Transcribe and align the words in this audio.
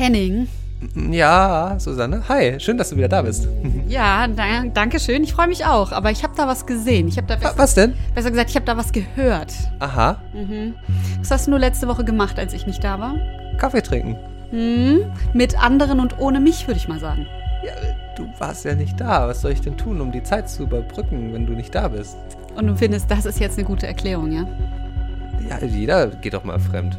Henning. 0.00 0.48
Ja, 1.10 1.76
Susanne. 1.78 2.22
Hi, 2.30 2.58
schön, 2.58 2.78
dass 2.78 2.88
du 2.88 2.96
wieder 2.96 3.08
da 3.08 3.20
bist. 3.20 3.46
Ja, 3.86 4.28
da, 4.28 4.44
danke 4.72 4.98
schön. 5.00 5.24
Ich 5.24 5.32
freue 5.34 5.48
mich 5.48 5.66
auch. 5.66 5.90
Aber 5.92 6.10
ich 6.12 6.22
habe 6.22 6.32
da 6.36 6.46
was 6.46 6.64
gesehen. 6.64 7.08
Ich 7.08 7.16
habe 7.18 7.26
da 7.26 7.34
besser, 7.36 7.54
Was 7.58 7.74
denn? 7.74 7.92
besser 8.14 8.30
gesagt, 8.30 8.48
ich 8.50 8.56
habe 8.56 8.64
da 8.64 8.76
was 8.76 8.92
gehört. 8.92 9.52
Aha, 9.80 10.16
Mhm. 10.32 10.74
Was 11.18 11.30
hast 11.32 11.46
du 11.48 11.50
nur 11.50 11.58
letzte 11.60 11.86
Woche 11.88 12.04
gemacht, 12.04 12.38
als 12.38 12.54
ich 12.54 12.66
nicht 12.66 12.82
da 12.84 12.98
war? 13.00 13.14
Kaffee 13.58 13.82
trinken. 13.82 14.16
Hm? 14.50 15.00
Mit 15.34 15.60
anderen 15.62 16.00
und 16.00 16.18
ohne 16.18 16.38
mich, 16.40 16.66
würde 16.66 16.78
ich 16.78 16.88
mal 16.88 17.00
sagen. 17.00 17.26
Ja, 17.66 17.72
du 18.16 18.26
warst 18.38 18.64
ja 18.64 18.74
nicht 18.74 18.98
da. 19.00 19.26
Was 19.28 19.42
soll 19.42 19.50
ich 19.52 19.60
denn 19.60 19.76
tun, 19.76 20.00
um 20.00 20.12
die 20.12 20.22
Zeit 20.22 20.48
zu 20.48 20.62
überbrücken, 20.62 21.34
wenn 21.34 21.44
du 21.46 21.52
nicht 21.52 21.74
da 21.74 21.88
bist? 21.88 22.16
Und 22.56 22.66
du 22.68 22.74
findest, 22.76 23.10
das 23.10 23.26
ist 23.26 23.38
jetzt 23.40 23.58
eine 23.58 23.66
gute 23.66 23.86
Erklärung, 23.88 24.32
ja? 24.32 24.46
Ja, 25.48 25.58
jeder 25.66 26.06
geht 26.06 26.32
doch 26.34 26.44
mal 26.44 26.58
fremd. 26.60 26.96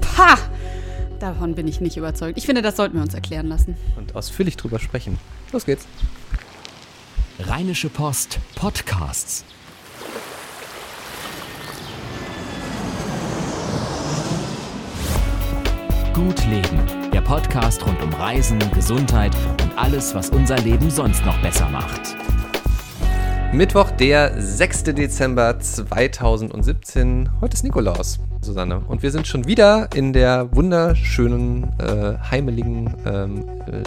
Pah! 0.00 0.36
Davon 1.20 1.54
bin 1.54 1.66
ich 1.66 1.80
nicht 1.80 1.96
überzeugt. 1.96 2.36
Ich 2.36 2.44
finde, 2.44 2.60
das 2.62 2.76
sollten 2.76 2.96
wir 2.96 3.02
uns 3.02 3.14
erklären 3.14 3.46
lassen. 3.46 3.76
Und 3.96 4.14
ausführlich 4.14 4.56
drüber 4.56 4.78
sprechen. 4.78 5.18
Los 5.52 5.64
geht's. 5.64 5.86
Rheinische 7.38 7.88
Post 7.88 8.38
Podcasts. 8.54 9.44
Gut 16.12 16.46
Leben, 16.46 17.10
der 17.12 17.20
Podcast 17.20 17.84
rund 17.86 18.02
um 18.02 18.12
Reisen, 18.14 18.58
Gesundheit 18.72 19.34
und 19.62 19.76
alles, 19.76 20.14
was 20.14 20.30
unser 20.30 20.56
Leben 20.58 20.90
sonst 20.90 21.24
noch 21.24 21.40
besser 21.42 21.68
macht. 21.68 22.16
Mittwoch, 23.52 23.90
der 23.90 24.40
6. 24.40 24.84
Dezember 24.84 25.58
2017. 25.58 27.30
Heute 27.40 27.54
ist 27.54 27.64
Nikolaus, 27.64 28.18
Susanne. 28.46 28.80
Und 28.88 29.02
wir 29.02 29.10
sind 29.10 29.26
schon 29.26 29.46
wieder 29.46 29.88
in 29.94 30.12
der 30.12 30.54
wunderschönen, 30.54 31.64
äh, 31.78 32.14
heimeligen, 32.30 32.94
ähm, 33.04 33.44
äh, 33.66 33.82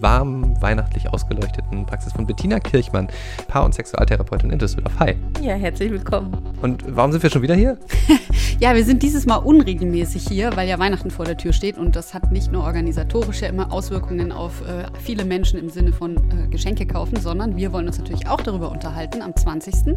warm, 0.00 0.60
weihnachtlich 0.60 1.12
ausgeleuchteten 1.12 1.86
Praxis 1.86 2.12
von 2.12 2.26
Bettina 2.26 2.60
Kirchmann, 2.60 3.08
Paar- 3.48 3.64
und 3.64 3.74
Sexualtherapeutin 3.74 4.50
in 4.50 4.58
Düsseldorf. 4.58 4.92
Hi. 4.98 5.14
Ja, 5.42 5.54
herzlich 5.54 5.90
willkommen. 5.90 6.36
Und 6.62 6.84
warum 6.88 7.12
sind 7.12 7.22
wir 7.22 7.30
schon 7.30 7.42
wieder 7.42 7.54
hier? 7.54 7.78
Ja, 8.58 8.74
wir 8.74 8.86
sind 8.86 9.02
dieses 9.02 9.26
Mal 9.26 9.36
unregelmäßig 9.36 10.26
hier, 10.26 10.56
weil 10.56 10.66
ja 10.66 10.78
Weihnachten 10.78 11.10
vor 11.10 11.26
der 11.26 11.36
Tür 11.36 11.52
steht 11.52 11.76
und 11.76 11.94
das 11.94 12.14
hat 12.14 12.32
nicht 12.32 12.50
nur 12.50 12.64
organisatorische 12.64 13.44
immer 13.44 13.70
Auswirkungen 13.70 14.32
auf 14.32 14.62
äh, 14.62 14.86
viele 14.98 15.26
Menschen 15.26 15.58
im 15.58 15.68
Sinne 15.68 15.92
von 15.92 16.16
äh, 16.16 16.48
Geschenke 16.48 16.86
kaufen, 16.86 17.20
sondern 17.20 17.58
wir 17.58 17.70
wollen 17.72 17.86
uns 17.86 17.98
natürlich 17.98 18.26
auch 18.26 18.40
darüber 18.40 18.70
unterhalten 18.70 19.20
am 19.20 19.36
20. 19.36 19.94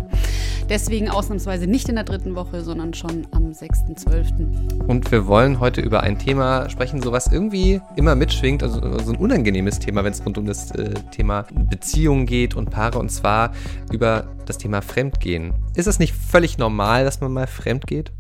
Deswegen 0.68 1.10
ausnahmsweise 1.10 1.68
nicht 1.68 1.88
in 1.88 1.96
der 1.96 2.04
dritten 2.04 2.36
Woche, 2.36 2.62
sondern 2.62 2.94
schon 2.94 3.28
am 3.32 3.52
6.12. 3.52 4.88
Und 4.88 5.10
wir 5.10 5.26
wollen 5.26 5.62
heute 5.62 5.80
über 5.80 6.04
ein 6.04 6.20
Thema 6.20 6.70
sprechen, 6.70 7.02
so 7.02 7.14
was 7.14 7.32
irgendwie 7.32 7.80
immer 7.96 8.16
mitschwingt, 8.16 8.62
also 8.62 8.82
so 9.00 9.14
ein 9.14 9.18
unangenehmes 9.18 9.80
Thema, 9.80 9.89
wenn 9.96 10.12
es 10.12 10.26
rund 10.26 10.38
um 10.38 10.46
das 10.46 10.72
äh, 10.72 10.94
Thema 11.12 11.46
Beziehungen 11.54 12.26
geht 12.26 12.56
und 12.56 12.70
Paare, 12.70 13.00
und 13.00 13.10
zwar 13.10 13.54
über 13.92 14.36
das 14.46 14.58
Thema 14.58 14.82
Fremdgehen. 14.82 15.54
Ist 15.76 15.88
es 15.88 16.00
nicht 16.00 16.14
völlig 16.14 16.58
normal, 16.58 17.04
dass 17.04 17.22
man 17.22 17.32
mal 17.32 17.48
fremd 17.48 17.88
geht? 17.88 18.12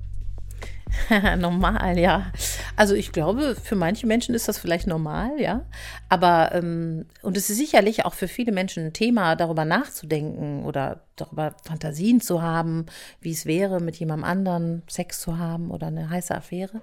normal, 1.37 1.97
ja. 1.97 2.31
Also 2.75 2.95
ich 2.95 3.11
glaube, 3.11 3.55
für 3.55 3.75
manche 3.75 4.07
Menschen 4.07 4.33
ist 4.33 4.47
das 4.47 4.57
vielleicht 4.57 4.87
normal, 4.87 5.39
ja. 5.39 5.65
Aber, 6.07 6.51
ähm, 6.53 7.05
und 7.21 7.37
es 7.37 7.49
ist 7.49 7.57
sicherlich 7.57 8.05
auch 8.05 8.13
für 8.13 8.27
viele 8.27 8.51
Menschen 8.51 8.87
ein 8.87 8.93
Thema, 8.93 9.35
darüber 9.35 9.65
nachzudenken 9.65 10.63
oder 10.65 11.01
darüber 11.15 11.53
Fantasien 11.63 12.21
zu 12.21 12.41
haben, 12.41 12.85
wie 13.21 13.31
es 13.31 13.45
wäre, 13.45 13.79
mit 13.79 13.97
jemandem 13.97 14.23
anderen 14.23 14.83
Sex 14.87 15.19
zu 15.19 15.37
haben 15.37 15.71
oder 15.71 15.87
eine 15.87 16.09
heiße 16.09 16.33
Affäre. 16.33 16.81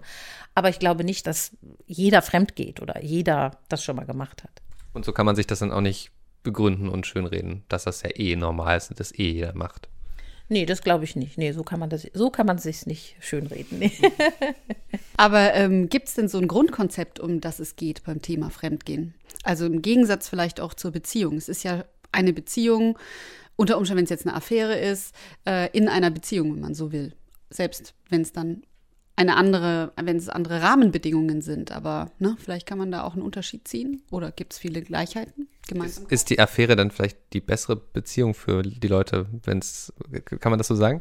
Aber 0.55 0.69
ich 0.69 0.79
glaube 0.79 1.05
nicht, 1.05 1.27
dass 1.27 1.53
jeder 1.87 2.23
fremd 2.23 2.57
geht 2.57 2.81
oder 2.81 3.03
jeder 3.03 3.53
das 3.69 3.83
schon 3.83 3.97
mal 3.97 4.07
gemacht 4.07 4.45
hat. 4.45 4.63
Und 4.97 5.05
so 5.05 5.13
kann 5.13 5.27
man 5.27 5.37
sich 5.37 5.47
das 5.47 5.59
dann 5.59 5.73
auch 5.73 5.83
nicht 5.83 6.11
begründen 6.43 6.89
und 6.89 7.07
schönreden, 7.07 7.65
dass 7.69 7.85
das 7.85 8.03
ja 8.03 8.11
eh 8.15 8.35
normal 8.35 8.79
ist 8.79 8.91
und 8.91 8.99
das 8.99 9.13
eh 9.13 9.31
jeder 9.31 9.55
macht. 9.55 9.89
Nee, 10.49 10.65
das 10.65 10.81
glaube 10.81 11.05
ich 11.05 11.17
nicht. 11.17 11.37
Nee, 11.37 11.53
so 11.53 11.65
kann 11.65 11.79
man 11.79 11.91
das, 11.91 12.07
so 12.15 12.31
kann 12.31 12.47
man 12.47 12.57
sich 12.57 12.87
nicht 12.87 13.17
schönreden. 13.21 13.79
Nee. 13.79 13.93
Aber 15.17 15.53
ähm, 15.55 15.91
gibt 15.91 16.09
es 16.09 16.15
denn 16.15 16.29
so 16.29 16.39
ein 16.39 16.49
Grundkonzept, 16.49 17.21
um 17.21 17.41
das 17.41 17.59
es 17.59 17.77
geht 17.77 18.05
beim 18.05 18.23
Thema 18.23 18.49
Fremdgehen? 18.49 19.15
Also 19.43 19.67
im 19.67 19.83
Gegensatz 19.83 20.29
vielleicht 20.29 20.61
auch 20.61 20.73
zur 20.73 20.93
Beziehung. 20.93 21.37
Es 21.37 21.49
ist 21.49 21.63
ja 21.63 21.85
eine 22.11 22.33
Beziehung, 22.33 22.97
unter 23.57 23.77
Umständen, 23.77 23.99
wenn 23.99 24.05
es 24.05 24.11
jetzt 24.11 24.27
eine 24.27 24.37
Affäre 24.37 24.79
ist, 24.79 25.15
äh, 25.47 25.69
in 25.77 25.89
einer 25.89 26.11
Beziehung, 26.11 26.55
wenn 26.55 26.61
man 26.61 26.75
so 26.75 26.91
will. 26.93 27.13
Selbst 27.51 27.95
wenn 28.09 28.23
es 28.23 28.33
dann 28.33 28.63
eine 29.17 29.37
andere, 29.37 29.93
wenn 30.01 30.17
es 30.17 30.29
andere 30.29 30.63
Rahmenbedingungen 30.63 31.41
sind. 31.41 31.73
Aber 31.73 32.11
ne, 32.19 32.37
vielleicht 32.39 32.67
kann 32.67 32.79
man 32.79 32.93
da 32.93 33.03
auch 33.03 33.15
einen 33.15 33.23
Unterschied 33.23 33.67
ziehen. 33.67 34.03
Oder 34.11 34.31
gibt 34.31 34.53
es 34.53 34.59
viele 34.59 34.83
Gleichheiten? 34.83 35.49
Gemeinsam? 35.67 36.07
Ist 36.09 36.31
die 36.31 36.39
Affäre 36.39 36.77
dann 36.77 36.91
vielleicht 36.91 37.19
die 37.33 37.41
bessere 37.41 37.77
Beziehung 37.77 38.35
für 38.35 38.63
die 38.63 38.89
Leute, 38.89 39.27
wenn 39.45 39.59
es, 39.59 39.93
kann 40.41 40.51
man 40.51 40.59
das 40.59 40.69
so 40.69 40.75
sagen? 40.75 41.01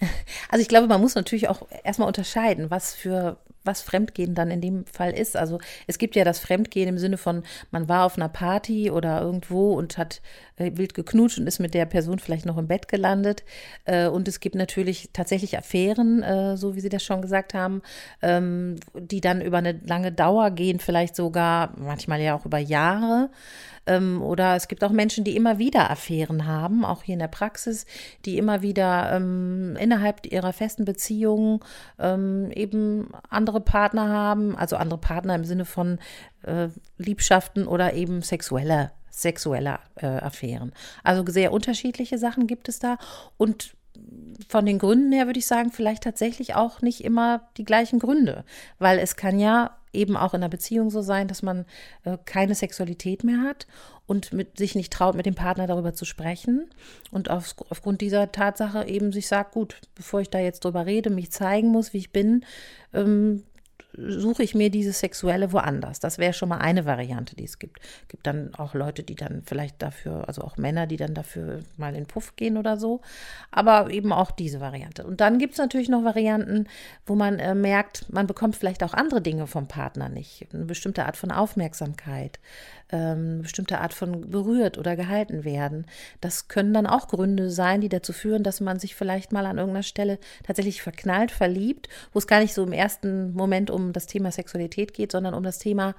Also 0.48 0.62
ich 0.62 0.68
glaube, 0.68 0.88
man 0.88 1.00
muss 1.00 1.14
natürlich 1.14 1.48
auch 1.48 1.68
erstmal 1.84 2.08
unterscheiden, 2.08 2.70
was 2.70 2.94
für 2.94 3.38
was 3.64 3.82
Fremdgehen 3.82 4.34
dann 4.34 4.50
in 4.50 4.60
dem 4.60 4.86
Fall 4.86 5.12
ist. 5.12 5.36
Also 5.36 5.58
es 5.86 5.98
gibt 5.98 6.16
ja 6.16 6.24
das 6.24 6.38
Fremdgehen 6.38 6.88
im 6.88 6.98
Sinne 6.98 7.18
von, 7.18 7.42
man 7.70 7.88
war 7.88 8.06
auf 8.06 8.16
einer 8.16 8.28
Party 8.28 8.90
oder 8.90 9.20
irgendwo 9.20 9.74
und 9.74 9.98
hat 9.98 10.22
äh, 10.56 10.72
wild 10.74 10.94
geknutscht 10.94 11.38
und 11.38 11.46
ist 11.46 11.58
mit 11.58 11.74
der 11.74 11.86
Person 11.86 12.18
vielleicht 12.18 12.46
noch 12.46 12.58
im 12.58 12.68
Bett 12.68 12.88
gelandet. 12.88 13.44
Äh, 13.84 14.08
und 14.08 14.28
es 14.28 14.40
gibt 14.40 14.54
natürlich 14.54 15.10
tatsächlich 15.12 15.58
Affären, 15.58 16.22
äh, 16.22 16.56
so 16.56 16.74
wie 16.74 16.80
Sie 16.80 16.88
das 16.88 17.02
schon 17.02 17.22
gesagt 17.22 17.54
haben, 17.54 17.82
ähm, 18.22 18.76
die 18.94 19.20
dann 19.20 19.40
über 19.40 19.58
eine 19.58 19.80
lange 19.84 20.12
Dauer 20.12 20.50
gehen, 20.50 20.80
vielleicht 20.80 21.16
sogar 21.16 21.74
manchmal 21.76 22.20
ja 22.20 22.34
auch 22.34 22.46
über 22.46 22.58
Jahre. 22.58 23.30
Ähm, 23.90 24.22
oder 24.22 24.54
es 24.54 24.68
gibt 24.68 24.84
auch 24.84 24.92
Menschen, 24.92 25.24
die 25.24 25.34
immer 25.34 25.58
wieder 25.58 25.90
Affären 25.90 26.46
haben, 26.46 26.84
auch 26.84 27.02
hier 27.02 27.14
in 27.14 27.18
der 27.18 27.28
Praxis, 27.28 27.86
die 28.24 28.38
immer 28.38 28.62
wieder 28.62 29.12
ähm, 29.12 29.76
innerhalb 29.80 30.26
ihrer 30.26 30.52
festen 30.52 30.84
Beziehungen 30.84 31.58
ähm, 31.98 32.52
eben 32.52 33.08
andere 33.28 33.60
Partner 33.60 34.08
haben, 34.08 34.56
also 34.56 34.76
andere 34.76 35.00
Partner 35.00 35.34
im 35.34 35.44
Sinne 35.44 35.64
von 35.64 35.98
äh, 36.42 36.68
Liebschaften 36.98 37.66
oder 37.66 37.94
eben 37.94 38.22
sexuelle, 38.22 38.92
sexuelle 39.10 39.80
äh, 39.96 40.06
Affären. 40.06 40.72
Also 41.02 41.24
sehr 41.26 41.52
unterschiedliche 41.52 42.18
Sachen 42.18 42.46
gibt 42.46 42.68
es 42.68 42.78
da 42.78 42.96
und 43.36 43.74
von 44.48 44.66
den 44.66 44.78
Gründen 44.78 45.12
her 45.12 45.26
würde 45.26 45.38
ich 45.38 45.46
sagen, 45.46 45.70
vielleicht 45.70 46.02
tatsächlich 46.02 46.54
auch 46.54 46.82
nicht 46.82 47.04
immer 47.04 47.42
die 47.56 47.64
gleichen 47.64 47.98
Gründe, 47.98 48.44
weil 48.78 48.98
es 48.98 49.16
kann 49.16 49.38
ja 49.38 49.76
eben 49.92 50.16
auch 50.16 50.34
in 50.34 50.42
einer 50.42 50.48
Beziehung 50.48 50.90
so 50.90 51.02
sein, 51.02 51.28
dass 51.28 51.42
man 51.42 51.66
äh, 52.04 52.16
keine 52.24 52.54
Sexualität 52.54 53.24
mehr 53.24 53.40
hat 53.42 53.66
und 54.06 54.32
mit, 54.32 54.56
sich 54.58 54.74
nicht 54.74 54.92
traut, 54.92 55.14
mit 55.14 55.26
dem 55.26 55.34
Partner 55.34 55.66
darüber 55.66 55.94
zu 55.94 56.04
sprechen 56.04 56.70
und 57.10 57.30
auf, 57.30 57.54
aufgrund 57.70 58.00
dieser 58.00 58.32
Tatsache 58.32 58.86
eben 58.86 59.12
sich 59.12 59.26
sagt, 59.26 59.52
gut, 59.52 59.76
bevor 59.94 60.20
ich 60.20 60.30
da 60.30 60.38
jetzt 60.38 60.64
drüber 60.64 60.86
rede, 60.86 61.10
mich 61.10 61.30
zeigen 61.32 61.68
muss, 61.68 61.92
wie 61.92 61.98
ich 61.98 62.12
bin, 62.12 62.44
ähm, 62.92 63.44
suche 64.08 64.42
ich 64.42 64.54
mir 64.54 64.70
dieses 64.70 65.00
Sexuelle 65.00 65.52
woanders. 65.52 66.00
Das 66.00 66.18
wäre 66.18 66.32
schon 66.32 66.48
mal 66.48 66.58
eine 66.58 66.86
Variante, 66.86 67.36
die 67.36 67.44
es 67.44 67.58
gibt. 67.58 67.80
Es 67.80 68.08
gibt 68.08 68.26
dann 68.26 68.54
auch 68.54 68.74
Leute, 68.74 69.02
die 69.02 69.14
dann 69.14 69.42
vielleicht 69.44 69.82
dafür, 69.82 70.28
also 70.28 70.42
auch 70.42 70.56
Männer, 70.56 70.86
die 70.86 70.96
dann 70.96 71.14
dafür 71.14 71.60
mal 71.76 71.94
in 71.94 72.06
Puff 72.06 72.36
gehen 72.36 72.56
oder 72.56 72.76
so. 72.76 73.00
Aber 73.50 73.90
eben 73.90 74.12
auch 74.12 74.30
diese 74.30 74.60
Variante. 74.60 75.04
Und 75.04 75.20
dann 75.20 75.38
gibt 75.38 75.52
es 75.52 75.58
natürlich 75.58 75.88
noch 75.88 76.04
Varianten, 76.04 76.66
wo 77.06 77.14
man 77.14 77.38
äh, 77.38 77.54
merkt, 77.54 78.12
man 78.12 78.26
bekommt 78.26 78.56
vielleicht 78.56 78.82
auch 78.82 78.94
andere 78.94 79.20
Dinge 79.20 79.46
vom 79.46 79.68
Partner 79.68 80.08
nicht. 80.08 80.46
Eine 80.52 80.64
bestimmte 80.64 81.06
Art 81.06 81.16
von 81.16 81.30
Aufmerksamkeit, 81.30 82.38
ähm, 82.92 83.34
eine 83.34 83.42
bestimmte 83.42 83.80
Art 83.80 83.94
von 83.94 84.30
berührt 84.30 84.78
oder 84.78 84.96
gehalten 84.96 85.44
werden. 85.44 85.86
Das 86.20 86.48
können 86.48 86.74
dann 86.74 86.86
auch 86.86 87.08
Gründe 87.08 87.50
sein, 87.50 87.80
die 87.80 87.88
dazu 87.88 88.12
führen, 88.12 88.42
dass 88.42 88.60
man 88.60 88.78
sich 88.78 88.94
vielleicht 88.94 89.32
mal 89.32 89.46
an 89.46 89.58
irgendeiner 89.58 89.82
Stelle 89.82 90.18
tatsächlich 90.44 90.82
verknallt, 90.82 91.30
verliebt, 91.30 91.88
wo 92.12 92.18
es 92.18 92.26
gar 92.26 92.40
nicht 92.40 92.54
so 92.54 92.62
im 92.62 92.72
ersten 92.72 93.32
Moment 93.32 93.70
um 93.70 93.89
das 93.92 94.06
Thema 94.06 94.30
Sexualität 94.32 94.94
geht, 94.94 95.12
sondern 95.12 95.34
um 95.34 95.42
das 95.42 95.58
Thema, 95.58 95.94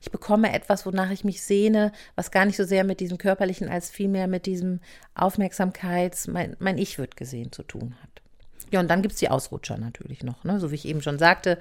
ich 0.00 0.10
bekomme 0.10 0.52
etwas, 0.52 0.86
wonach 0.86 1.10
ich 1.10 1.24
mich 1.24 1.42
sehne, 1.42 1.92
was 2.16 2.30
gar 2.30 2.44
nicht 2.44 2.56
so 2.56 2.64
sehr 2.64 2.84
mit 2.84 3.00
diesem 3.00 3.18
körperlichen 3.18 3.68
als 3.68 3.90
vielmehr 3.90 4.26
mit 4.26 4.46
diesem 4.46 4.80
Aufmerksamkeits, 5.14 6.28
mein, 6.28 6.56
mein 6.58 6.78
Ich 6.78 6.98
wird 6.98 7.16
gesehen 7.16 7.52
zu 7.52 7.62
tun 7.62 7.94
hat. 8.02 8.22
Ja, 8.70 8.80
und 8.80 8.88
dann 8.88 9.02
gibt 9.02 9.12
es 9.12 9.20
die 9.20 9.28
Ausrutscher 9.28 9.78
natürlich 9.78 10.22
noch, 10.22 10.42
ne? 10.44 10.58
so 10.58 10.70
wie 10.70 10.74
ich 10.74 10.86
eben 10.86 11.02
schon 11.02 11.18
sagte, 11.18 11.58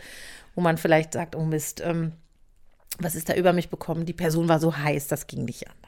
wo 0.56 0.62
man 0.62 0.78
vielleicht 0.78 1.14
sagt, 1.14 1.36
oh 1.36 1.44
Mist, 1.44 1.81
ähm, 1.81 2.14
was 3.00 3.16
ist 3.16 3.30
da 3.30 3.36
über 3.36 3.54
mich 3.54 3.69
bekommen? 3.69 4.06
Die 4.06 4.14
Person 4.14 4.50
war 4.50 4.60
so 4.60 4.78
heiß, 4.78 5.08
das 5.08 5.28
ging 5.28 5.46
nicht 5.46 5.68
anders. 5.68 5.82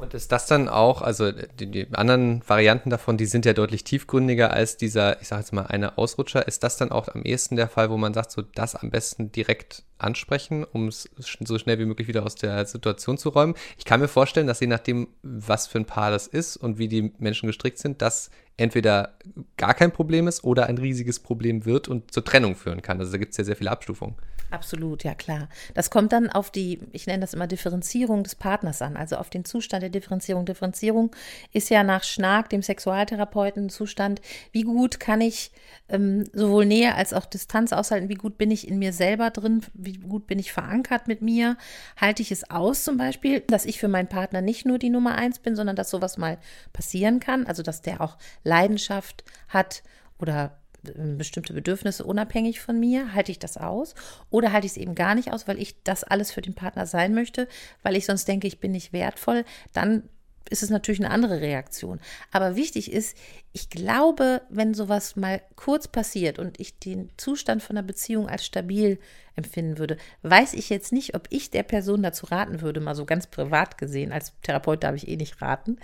Und 0.00 0.14
ist 0.14 0.32
das 0.32 0.46
dann 0.46 0.68
auch, 0.68 1.02
also 1.02 1.30
die, 1.30 1.70
die, 1.70 1.86
anderen 1.92 2.42
Varianten 2.48 2.88
davon, 2.88 3.18
die 3.18 3.26
sind 3.26 3.44
ja 3.44 3.52
deutlich 3.52 3.84
tiefgründiger 3.84 4.50
als 4.50 4.78
dieser, 4.78 5.20
ich 5.20 5.28
sage 5.28 5.42
jetzt 5.42 5.52
mal, 5.52 5.66
eine 5.66 5.98
Ausrutscher. 5.98 6.48
Ist 6.48 6.62
das 6.62 6.78
dann 6.78 6.90
auch 6.90 7.08
am 7.08 7.22
ehesten 7.22 7.56
der 7.56 7.68
Fall, 7.68 7.90
wo 7.90 7.98
man 7.98 8.14
sagt, 8.14 8.30
so 8.30 8.40
das 8.40 8.76
am 8.76 8.90
besten 8.90 9.30
direkt 9.30 9.82
ansprechen, 9.98 10.64
um 10.64 10.88
es 10.88 11.10
so 11.18 11.58
schnell 11.58 11.78
wie 11.78 11.84
möglich 11.84 12.08
wieder 12.08 12.24
aus 12.24 12.34
der 12.34 12.64
Situation 12.64 13.18
zu 13.18 13.28
räumen? 13.28 13.54
Ich 13.76 13.84
kann 13.84 14.00
mir 14.00 14.08
vorstellen, 14.08 14.46
dass 14.46 14.60
je 14.60 14.68
nachdem, 14.68 15.08
was 15.22 15.66
für 15.66 15.78
ein 15.78 15.84
Paar 15.84 16.10
das 16.10 16.26
ist 16.26 16.56
und 16.56 16.78
wie 16.78 16.88
die 16.88 17.12
Menschen 17.18 17.46
gestrickt 17.46 17.78
sind, 17.78 18.00
das 18.00 18.30
entweder 18.60 19.14
gar 19.56 19.74
kein 19.74 19.90
Problem 19.90 20.28
ist 20.28 20.44
oder 20.44 20.66
ein 20.66 20.78
riesiges 20.78 21.18
Problem 21.18 21.64
wird 21.64 21.88
und 21.88 22.12
zur 22.12 22.24
Trennung 22.24 22.54
führen 22.54 22.82
kann. 22.82 22.98
Also 23.00 23.12
da 23.12 23.18
gibt 23.18 23.32
es 23.32 23.38
ja 23.38 23.44
sehr 23.44 23.56
viele 23.56 23.70
Abstufungen. 23.70 24.14
Absolut, 24.50 25.04
ja 25.04 25.14
klar. 25.14 25.48
Das 25.74 25.90
kommt 25.90 26.12
dann 26.12 26.28
auf 26.28 26.50
die, 26.50 26.80
ich 26.92 27.06
nenne 27.06 27.20
das 27.20 27.34
immer 27.34 27.46
Differenzierung 27.46 28.24
des 28.24 28.34
Partners 28.34 28.82
an, 28.82 28.96
also 28.96 29.16
auf 29.16 29.30
den 29.30 29.44
Zustand 29.44 29.82
der 29.82 29.90
Differenzierung. 29.90 30.44
Differenzierung 30.44 31.14
ist 31.52 31.70
ja 31.70 31.84
nach 31.84 32.02
Schnack, 32.02 32.50
dem 32.50 32.62
Sexualtherapeuten, 32.62 33.68
Zustand, 33.68 34.20
wie 34.50 34.62
gut 34.62 34.98
kann 34.98 35.20
ich 35.20 35.52
ähm, 35.88 36.24
sowohl 36.32 36.66
Nähe 36.66 36.94
als 36.94 37.12
auch 37.12 37.26
Distanz 37.26 37.72
aushalten, 37.72 38.08
wie 38.08 38.14
gut 38.14 38.38
bin 38.38 38.50
ich 38.50 38.66
in 38.66 38.78
mir 38.78 38.92
selber 38.92 39.30
drin, 39.30 39.62
wie 39.74 39.94
gut 39.94 40.26
bin 40.26 40.38
ich 40.38 40.52
verankert 40.52 41.06
mit 41.06 41.22
mir, 41.22 41.56
halte 41.96 42.22
ich 42.22 42.32
es 42.32 42.50
aus 42.50 42.82
zum 42.82 42.96
Beispiel, 42.96 43.40
dass 43.40 43.64
ich 43.64 43.78
für 43.78 43.88
meinen 43.88 44.08
Partner 44.08 44.40
nicht 44.40 44.66
nur 44.66 44.78
die 44.78 44.90
Nummer 44.90 45.14
eins 45.14 45.38
bin, 45.38 45.54
sondern 45.54 45.76
dass 45.76 45.90
sowas 45.90 46.18
mal 46.18 46.38
passieren 46.72 47.20
kann, 47.20 47.46
also 47.46 47.62
dass 47.62 47.82
der 47.82 48.00
auch 48.00 48.16
Leidenschaft 48.50 49.24
hat 49.48 49.82
oder 50.18 50.58
ähm, 50.96 51.18
bestimmte 51.18 51.52
Bedürfnisse 51.52 52.04
unabhängig 52.04 52.60
von 52.60 52.78
mir, 52.78 53.14
halte 53.14 53.32
ich 53.32 53.38
das 53.38 53.56
aus? 53.56 53.94
Oder 54.30 54.52
halte 54.52 54.66
ich 54.66 54.72
es 54.72 54.78
eben 54.78 54.94
gar 54.94 55.14
nicht 55.14 55.32
aus, 55.32 55.46
weil 55.46 55.60
ich 55.60 55.82
das 55.82 56.04
alles 56.04 56.32
für 56.32 56.42
den 56.42 56.54
Partner 56.54 56.86
sein 56.86 57.14
möchte, 57.14 57.48
weil 57.82 57.96
ich 57.96 58.06
sonst 58.06 58.26
denke, 58.26 58.46
ich 58.46 58.60
bin 58.60 58.72
nicht 58.72 58.92
wertvoll, 58.92 59.44
dann 59.72 60.08
ist 60.50 60.62
es 60.62 60.70
natürlich 60.70 61.00
eine 61.00 61.10
andere 61.10 61.40
Reaktion. 61.40 62.00
Aber 62.30 62.56
wichtig 62.56 62.92
ist, 62.92 63.16
ich 63.52 63.70
glaube, 63.70 64.42
wenn 64.50 64.74
sowas 64.74 65.16
mal 65.16 65.42
kurz 65.56 65.88
passiert 65.88 66.38
und 66.38 66.60
ich 66.60 66.78
den 66.78 67.10
Zustand 67.16 67.62
von 67.62 67.76
der 67.76 67.82
Beziehung 67.82 68.28
als 68.28 68.44
stabil 68.44 68.98
empfinden 69.36 69.78
würde, 69.78 69.96
weiß 70.22 70.54
ich 70.54 70.68
jetzt 70.68 70.92
nicht, 70.92 71.14
ob 71.14 71.26
ich 71.30 71.50
der 71.50 71.62
Person 71.62 72.02
dazu 72.02 72.26
raten 72.26 72.60
würde, 72.60 72.80
mal 72.80 72.94
so 72.94 73.06
ganz 73.06 73.26
privat 73.26 73.78
gesehen, 73.78 74.12
als 74.12 74.32
Therapeut 74.42 74.82
darf 74.82 74.96
ich 74.96 75.08
eh 75.08 75.16
nicht 75.16 75.40
raten, 75.40 75.78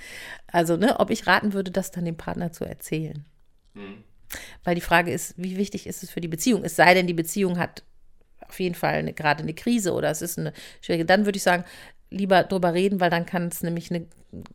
also 0.47 0.77
ne, 0.77 1.01
ob 1.01 1.11
ich 1.11 1.27
raten 1.27 1.53
würde, 1.53 1.71
das 1.71 1.91
dann 1.91 2.05
dem 2.05 2.17
Partner 2.17 2.53
zu 2.53 2.65
erzählen. 2.65 3.25
Mhm. 3.75 4.05
Weil 4.65 4.75
die 4.75 4.81
Frage 4.81 5.13
ist, 5.13 5.35
wie 5.37 5.57
wichtig 5.57 5.87
ist 5.87 6.03
es 6.03 6.11
für 6.11 6.21
die 6.21 6.29
Beziehung? 6.29 6.65
Es 6.65 6.77
sei 6.77 6.95
denn, 6.95 7.07
die 7.07 7.15
Beziehung 7.15 7.59
hat 7.59 7.85
auf 8.41 8.61
jeden 8.61 8.75
Fall 8.75 8.95
eine, 8.95 9.13
gerade 9.13 9.43
eine 9.43 9.55
Krise 9.55 9.93
oder 9.93 10.11
es 10.11 10.23
ist 10.23 10.39
eine 10.39 10.53
schwierige, 10.81 11.05
dann 11.05 11.25
würde 11.25 11.37
ich 11.37 11.43
sagen, 11.43 11.65
lieber 12.11 12.43
drüber 12.45 12.75
reden, 12.75 13.01
weil 13.01 13.11
dann 13.11 13.27
kann 13.27 13.49
es 13.49 13.63
nämlich 13.63 13.91
eine, 13.91 14.07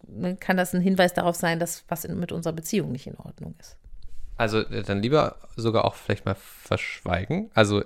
ne, 0.08 0.36
kann 0.38 0.58
das 0.58 0.74
ein 0.74 0.82
Hinweis 0.82 1.14
darauf 1.14 1.36
sein, 1.36 1.60
dass 1.60 1.84
was 1.88 2.06
in, 2.06 2.20
mit 2.20 2.32
unserer 2.32 2.54
Beziehung 2.54 2.92
nicht 2.92 3.08
in 3.08 3.18
Ordnung 3.18 3.56
ist. 3.60 3.78
Also 4.38 4.60
äh, 4.60 4.84
dann 4.84 5.02
lieber 5.02 5.38
sogar 5.56 5.86
auch 5.86 5.96
vielleicht 5.96 6.26
mal 6.26 6.36
verschweigen. 6.36 7.52
Also 7.54 7.84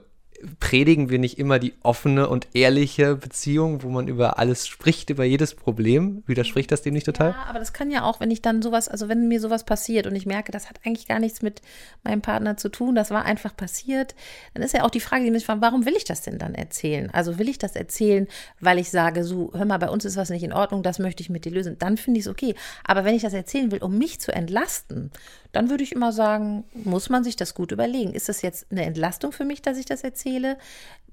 predigen 0.59 1.09
wir 1.09 1.19
nicht 1.19 1.39
immer 1.39 1.59
die 1.59 1.73
offene 1.81 2.27
und 2.27 2.47
ehrliche 2.53 3.15
Beziehung, 3.15 3.83
wo 3.83 3.89
man 3.89 4.07
über 4.07 4.37
alles 4.37 4.67
spricht, 4.67 5.09
über 5.09 5.23
jedes 5.23 5.55
Problem? 5.55 6.23
Widerspricht 6.27 6.71
das 6.71 6.81
dem 6.81 6.93
nicht 6.93 7.05
total? 7.05 7.31
Ja, 7.31 7.45
aber 7.47 7.59
das 7.59 7.73
kann 7.73 7.91
ja 7.91 8.03
auch, 8.03 8.19
wenn 8.19 8.31
ich 8.31 8.41
dann 8.41 8.61
sowas, 8.61 8.89
also 8.89 9.07
wenn 9.07 9.27
mir 9.27 9.39
sowas 9.39 9.63
passiert 9.63 10.07
und 10.07 10.15
ich 10.15 10.25
merke, 10.25 10.51
das 10.51 10.69
hat 10.69 10.79
eigentlich 10.85 11.07
gar 11.07 11.19
nichts 11.19 11.41
mit 11.41 11.61
meinem 12.03 12.21
Partner 12.21 12.57
zu 12.57 12.69
tun, 12.69 12.95
das 12.95 13.11
war 13.11 13.25
einfach 13.25 13.55
passiert, 13.55 14.15
dann 14.53 14.63
ist 14.63 14.73
ja 14.73 14.83
auch 14.83 14.89
die 14.89 14.99
Frage, 14.99 15.23
die 15.23 15.31
mich 15.31 15.45
fragt, 15.45 15.61
warum 15.61 15.85
will 15.85 15.95
ich 15.95 16.05
das 16.05 16.21
denn 16.21 16.37
dann 16.37 16.53
erzählen? 16.53 17.09
Also 17.11 17.39
will 17.39 17.49
ich 17.49 17.57
das 17.57 17.75
erzählen, 17.75 18.27
weil 18.59 18.77
ich 18.77 18.89
sage, 18.89 19.23
so, 19.23 19.51
hör 19.53 19.65
mal, 19.65 19.77
bei 19.77 19.89
uns 19.89 20.05
ist 20.05 20.17
was 20.17 20.29
nicht 20.29 20.43
in 20.43 20.53
Ordnung, 20.53 20.83
das 20.83 20.99
möchte 20.99 21.21
ich 21.23 21.29
mit 21.29 21.45
dir 21.45 21.51
lösen, 21.51 21.77
dann 21.79 21.97
finde 21.97 22.19
ich 22.19 22.25
es 22.25 22.31
okay. 22.31 22.55
Aber 22.83 23.05
wenn 23.05 23.15
ich 23.15 23.21
das 23.21 23.33
erzählen 23.33 23.71
will, 23.71 23.81
um 23.81 23.97
mich 23.97 24.19
zu 24.19 24.33
entlasten, 24.33 25.11
dann 25.53 25.69
würde 25.69 25.83
ich 25.83 25.93
immer 25.93 26.11
sagen, 26.11 26.65
muss 26.73 27.09
man 27.09 27.23
sich 27.23 27.37
das 27.37 27.53
gut 27.53 27.71
überlegen. 27.71 28.13
Ist 28.13 28.27
das 28.27 28.41
jetzt 28.41 28.67
eine 28.71 28.83
Entlastung 28.83 29.31
für 29.31 29.45
mich, 29.45 29.61
dass 29.61 29.77
ich 29.77 29.85
das 29.85 30.03
erzähle, 30.03 30.24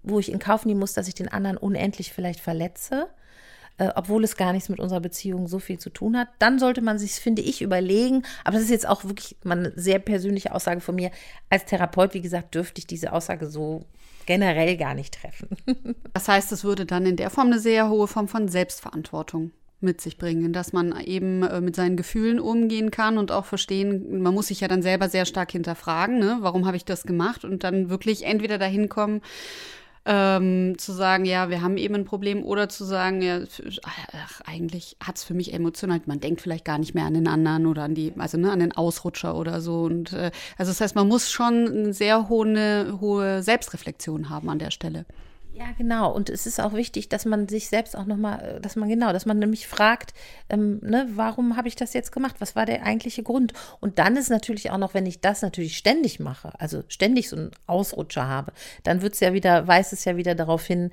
wo 0.02 0.18
ich 0.18 0.32
in 0.32 0.38
Kauf 0.38 0.64
nehmen 0.64 0.80
muss, 0.80 0.94
dass 0.94 1.08
ich 1.08 1.14
den 1.14 1.28
anderen 1.28 1.56
unendlich 1.56 2.12
vielleicht 2.12 2.40
verletze? 2.40 3.08
Äh, 3.78 3.88
obwohl 3.94 4.22
es 4.24 4.36
gar 4.36 4.52
nichts 4.52 4.68
mit 4.68 4.80
unserer 4.80 5.00
Beziehung 5.00 5.48
so 5.48 5.58
viel 5.58 5.78
zu 5.78 5.90
tun 5.90 6.16
hat, 6.16 6.28
dann 6.38 6.58
sollte 6.58 6.82
man 6.82 6.98
sich, 6.98 7.12
finde 7.12 7.42
ich, 7.42 7.62
überlegen. 7.62 8.22
Aber 8.44 8.54
das 8.54 8.64
ist 8.64 8.70
jetzt 8.70 8.88
auch 8.88 9.04
wirklich 9.04 9.36
eine 9.44 9.72
sehr 9.76 9.98
persönliche 9.98 10.54
Aussage 10.54 10.80
von 10.80 10.94
mir. 10.94 11.10
Als 11.48 11.64
Therapeut, 11.64 12.14
wie 12.14 12.20
gesagt, 12.20 12.54
dürfte 12.54 12.80
ich 12.80 12.86
diese 12.86 13.12
Aussage 13.12 13.46
so 13.46 13.86
generell 14.26 14.76
gar 14.76 14.94
nicht 14.94 15.14
treffen. 15.14 15.48
Das 16.12 16.28
heißt, 16.28 16.52
es 16.52 16.62
würde 16.62 16.84
dann 16.84 17.06
in 17.06 17.16
der 17.16 17.30
Form 17.30 17.46
eine 17.46 17.58
sehr 17.58 17.88
hohe 17.88 18.06
Form 18.06 18.28
von 18.28 18.46
Selbstverantwortung 18.46 19.50
mit 19.82 20.00
sich 20.00 20.18
bringen, 20.18 20.52
dass 20.52 20.72
man 20.72 20.98
eben 21.00 21.42
äh, 21.42 21.60
mit 21.60 21.76
seinen 21.76 21.96
Gefühlen 21.96 22.40
umgehen 22.40 22.90
kann 22.90 23.18
und 23.18 23.32
auch 23.32 23.44
verstehen, 23.44 24.22
man 24.22 24.34
muss 24.34 24.48
sich 24.48 24.60
ja 24.60 24.68
dann 24.68 24.82
selber 24.82 25.08
sehr 25.08 25.26
stark 25.26 25.52
hinterfragen, 25.52 26.18
ne? 26.18 26.38
warum 26.40 26.66
habe 26.66 26.76
ich 26.76 26.84
das 26.84 27.04
gemacht 27.04 27.44
und 27.44 27.64
dann 27.64 27.90
wirklich 27.90 28.24
entweder 28.24 28.58
dahin 28.58 28.88
kommen, 28.88 29.20
ähm, 30.04 30.76
zu 30.78 30.92
sagen, 30.92 31.24
ja, 31.24 31.48
wir 31.48 31.62
haben 31.62 31.76
eben 31.76 31.94
ein 31.94 32.04
Problem 32.04 32.42
oder 32.42 32.68
zu 32.68 32.84
sagen, 32.84 33.22
ja, 33.22 33.40
ach, 33.84 34.40
eigentlich 34.44 34.96
hat 35.00 35.16
es 35.16 35.24
für 35.24 35.34
mich 35.34 35.54
emotional, 35.54 36.00
man 36.06 36.18
denkt 36.18 36.40
vielleicht 36.40 36.64
gar 36.64 36.78
nicht 36.78 36.94
mehr 36.94 37.04
an 37.04 37.14
den 37.14 37.28
anderen 37.28 37.66
oder 37.66 37.84
an 37.84 37.94
die, 37.94 38.12
also 38.18 38.36
ne, 38.36 38.50
an 38.50 38.58
den 38.58 38.72
Ausrutscher 38.72 39.36
oder 39.36 39.60
so. 39.60 39.82
Und 39.82 40.12
äh, 40.12 40.32
also 40.58 40.72
das 40.72 40.80
heißt, 40.80 40.96
man 40.96 41.06
muss 41.06 41.30
schon 41.30 41.68
eine 41.68 41.92
sehr 41.92 42.28
hohe, 42.28 42.98
hohe 43.00 43.42
Selbstreflexion 43.42 44.28
haben 44.28 44.48
an 44.48 44.58
der 44.58 44.72
Stelle. 44.72 45.06
Ja, 45.62 45.72
genau. 45.78 46.12
Und 46.12 46.28
es 46.28 46.44
ist 46.46 46.60
auch 46.60 46.72
wichtig, 46.72 47.08
dass 47.08 47.24
man 47.24 47.46
sich 47.46 47.68
selbst 47.68 47.96
auch 47.96 48.06
nochmal, 48.06 48.56
äh, 48.56 48.60
dass 48.60 48.74
man 48.74 48.88
genau, 48.88 49.12
dass 49.12 49.26
man 49.26 49.38
nämlich 49.38 49.68
fragt, 49.68 50.12
ähm, 50.48 50.80
ne, 50.82 51.08
warum 51.14 51.56
habe 51.56 51.68
ich 51.68 51.76
das 51.76 51.92
jetzt 51.92 52.10
gemacht? 52.10 52.36
Was 52.40 52.56
war 52.56 52.66
der 52.66 52.84
eigentliche 52.84 53.22
Grund? 53.22 53.52
Und 53.78 54.00
dann 54.00 54.16
ist 54.16 54.28
natürlich 54.28 54.72
auch 54.72 54.78
noch, 54.78 54.92
wenn 54.94 55.06
ich 55.06 55.20
das 55.20 55.40
natürlich 55.40 55.76
ständig 55.76 56.18
mache, 56.18 56.52
also 56.58 56.82
ständig 56.88 57.28
so 57.28 57.36
einen 57.36 57.52
Ausrutscher 57.66 58.26
habe, 58.26 58.52
dann 58.82 59.02
wird 59.02 59.14
es 59.14 59.20
ja 59.20 59.34
wieder, 59.34 59.68
weist 59.68 59.92
es 59.92 60.04
ja 60.04 60.16
wieder 60.16 60.34
darauf 60.34 60.64
hin, 60.66 60.90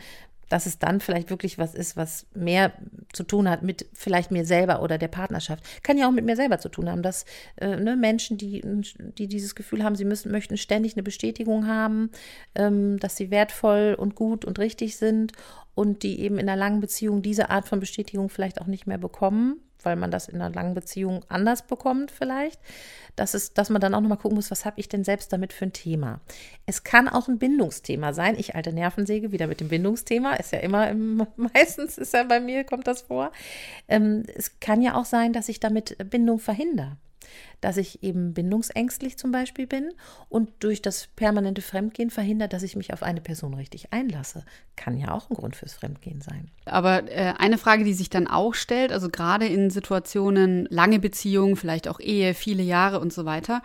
dass 0.50 0.66
es 0.66 0.80
dann 0.80 1.00
vielleicht 1.00 1.30
wirklich 1.30 1.58
was 1.58 1.76
ist, 1.76 1.96
was 1.96 2.26
mehr 2.34 2.74
zu 3.14 3.24
tun 3.24 3.50
hat 3.50 3.64
mit 3.64 3.88
vielleicht 3.94 4.32
mir 4.32 4.46
selber 4.46 4.82
oder 4.82 4.98
der 4.98 5.08
Partnerschaft. 5.08 5.64
Kann 5.84 5.98
ja 5.98 6.08
auch 6.08 6.12
mit 6.12 6.26
mir 6.26 6.36
selber 6.36 6.60
zu 6.60 6.70
tun 6.70 6.90
haben, 6.90 7.04
dass 7.04 7.26
äh, 7.58 7.76
ne, 7.76 7.96
Menschen, 7.96 8.38
die, 8.38 8.62
die 9.18 9.28
dieses 9.28 9.56
Gefühl 9.56 9.84
haben, 9.84 9.96
sie 9.96 10.06
müssen, 10.06 10.32
möchten 10.32 10.58
ständig 10.58 10.96
eine 10.96 11.04
Bestätigung 11.04 11.68
haben, 11.68 12.10
ähm, 12.56 13.00
dass 13.00 13.16
sie 13.16 13.32
wertvoll 13.32 13.96
und 13.98 14.16
gut 14.16 14.44
und 14.44 14.60
richtig 14.60 14.98
sind 14.98 15.34
und 15.76 16.04
die 16.04 16.20
eben 16.20 16.38
in 16.38 16.50
einer 16.50 16.60
langen 16.60 16.82
Beziehung 16.82 17.22
diese 17.22 17.50
Art 17.50 17.68
von 17.68 17.80
Bestätigung 17.80 18.30
vielleicht 18.30 18.60
auch 18.60 18.68
nicht 18.68 18.88
mehr 18.88 18.98
bekommen, 18.98 19.62
weil 19.84 19.96
man 19.96 20.12
das 20.12 20.28
in 20.28 20.42
einer 20.42 20.54
langen 20.54 20.74
Beziehung 20.74 21.24
anders 21.30 21.66
bekommt 21.66 22.12
vielleicht, 22.12 22.60
dass, 23.16 23.34
es, 23.34 23.54
dass 23.54 23.70
man 23.70 23.82
dann 23.82 23.94
auch 23.94 24.02
nochmal 24.02 24.18
gucken 24.18 24.36
muss, 24.36 24.52
was 24.52 24.66
habe 24.66 24.80
ich 24.80 24.90
denn 24.90 25.04
selbst 25.04 25.34
damit 25.34 25.54
für 25.54 25.66
ein 25.66 25.74
Thema. 25.74 26.22
Es 26.66 26.84
kann 26.84 27.08
auch 27.08 27.28
ein 27.28 27.40
Bindungsthema 27.40 28.14
sein. 28.14 28.36
Ich 28.38 28.56
alte 28.56 28.74
Nervensäge, 28.74 29.32
wieder 29.32 29.48
mit 29.48 29.60
dem 29.60 29.70
Bindungsthema, 29.70 30.36
ist 30.36 30.52
ja 30.52 30.60
immer, 30.60 30.90
im, 30.90 31.26
meistens 31.36 31.98
ist 31.98 32.14
ja 32.14 32.24
bei 32.24 32.40
mir, 32.40 32.64
kommt 32.64 32.88
das 32.88 33.02
vor. 33.02 33.32
Ähm, 33.88 34.24
es 34.36 34.60
kann 34.60 34.82
ja 34.82 34.96
auch 34.96 35.06
sein, 35.06 35.34
dass 35.34 35.50
ich 35.50 35.60
damit 35.60 35.98
Bindung 36.10 36.40
verhindere 36.40 36.98
dass 37.62 37.78
ich 37.78 38.04
eben 38.04 38.34
bindungsängstlich 38.34 39.18
zum 39.18 39.32
Beispiel 39.32 39.68
bin 39.68 39.92
und 40.30 40.50
durch 40.60 40.82
das 40.82 41.08
permanente 41.16 41.62
Fremdgehen 41.62 42.10
verhindert, 42.10 42.54
dass 42.54 42.64
ich 42.64 42.76
mich 42.76 42.94
auf 42.94 43.04
eine 43.04 43.22
Person 43.22 43.54
richtig 43.54 43.92
einlasse. 43.92 44.46
Kann 44.76 44.98
ja 44.98 45.12
auch 45.12 45.30
ein 45.30 45.36
Grund 45.36 45.56
fürs 45.56 45.74
Fremdgehen 45.74 46.22
sein. 46.22 46.50
Aber 46.66 47.10
äh, 47.12 47.34
eine 47.38 47.58
Frage, 47.58 47.84
die 47.84 47.94
sich 47.94 48.10
dann 48.10 48.28
auch 48.28 48.54
stellt, 48.54 48.92
also 48.92 49.10
gerade 49.10 49.48
in 49.48 49.70
Situationen, 49.70 50.68
lange 50.70 51.00
Beziehungen, 51.00 51.56
vielleicht 51.56 51.88
auch 51.88 52.00
Ehe, 52.00 52.34
viele 52.34 52.64
Jahre 52.64 53.00
und 53.00 53.14
so 53.14 53.26
weiter, 53.26 53.62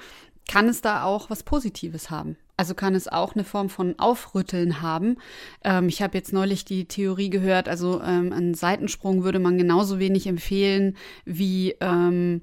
kann 0.49 0.69
es 0.69 0.81
da 0.81 1.05
auch 1.05 1.31
was 1.31 1.43
Positives 1.43 2.11
haben? 2.11 2.37
Also 2.57 2.75
kann 2.75 2.95
es 2.95 3.09
auch 3.09 3.35
eine 3.35 3.45
Form 3.45 3.69
von 3.69 3.99
Aufrütteln 3.99 4.81
haben. 4.81 5.17
Ähm, 5.65 5.89
ich 5.89 6.03
habe 6.03 6.17
jetzt 6.17 6.33
neulich 6.33 6.65
die 6.65 6.87
Theorie 6.87 7.31
gehört, 7.31 7.69
also 7.69 8.01
ähm, 8.01 8.33
einen 8.33 8.55
Seitensprung 8.55 9.25
würde 9.25 9.41
man 9.41 9.59
genauso 9.59 9.99
wenig 9.99 10.27
empfehlen 10.27 10.97
wie 11.25 11.75
ähm, 11.81 12.43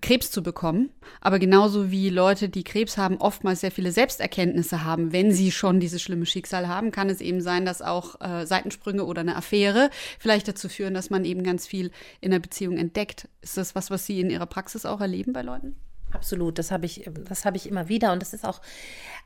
Krebs 0.00 0.30
zu 0.30 0.42
bekommen. 0.42 0.90
Aber 1.20 1.38
genauso 1.38 1.90
wie 1.90 2.10
Leute, 2.10 2.48
die 2.48 2.64
Krebs 2.64 2.98
haben, 2.98 3.16
oftmals 3.16 3.60
sehr 3.60 3.70
viele 3.70 3.90
Selbsterkenntnisse 3.90 4.84
haben, 4.84 5.12
wenn 5.12 5.32
sie 5.32 5.50
schon 5.50 5.80
dieses 5.80 6.02
schlimme 6.02 6.26
Schicksal 6.26 6.68
haben, 6.68 6.90
kann 6.90 7.10
es 7.10 7.20
eben 7.20 7.40
sein, 7.40 7.64
dass 7.64 7.82
auch 7.82 8.20
äh, 8.20 8.46
Seitensprünge 8.46 9.04
oder 9.04 9.22
eine 9.22 9.36
Affäre 9.36 9.90
vielleicht 10.18 10.46
dazu 10.48 10.68
führen, 10.68 10.94
dass 10.94 11.10
man 11.10 11.24
eben 11.24 11.42
ganz 11.42 11.66
viel 11.66 11.90
in 12.20 12.30
der 12.30 12.38
Beziehung 12.38 12.76
entdeckt. 12.76 13.28
Ist 13.40 13.56
das 13.56 13.74
was, 13.74 13.90
was 13.90 14.06
Sie 14.06 14.20
in 14.20 14.30
Ihrer 14.30 14.46
Praxis 14.46 14.86
auch 14.86 15.00
erleben 15.00 15.32
bei 15.32 15.42
Leuten? 15.42 15.74
Absolut, 16.10 16.58
das 16.58 16.70
habe 16.70 16.86
ich, 16.86 17.08
das 17.28 17.44
habe 17.44 17.58
ich 17.58 17.68
immer 17.68 17.88
wieder 17.88 18.12
und 18.12 18.22
das 18.22 18.32
ist 18.32 18.44
auch, 18.44 18.62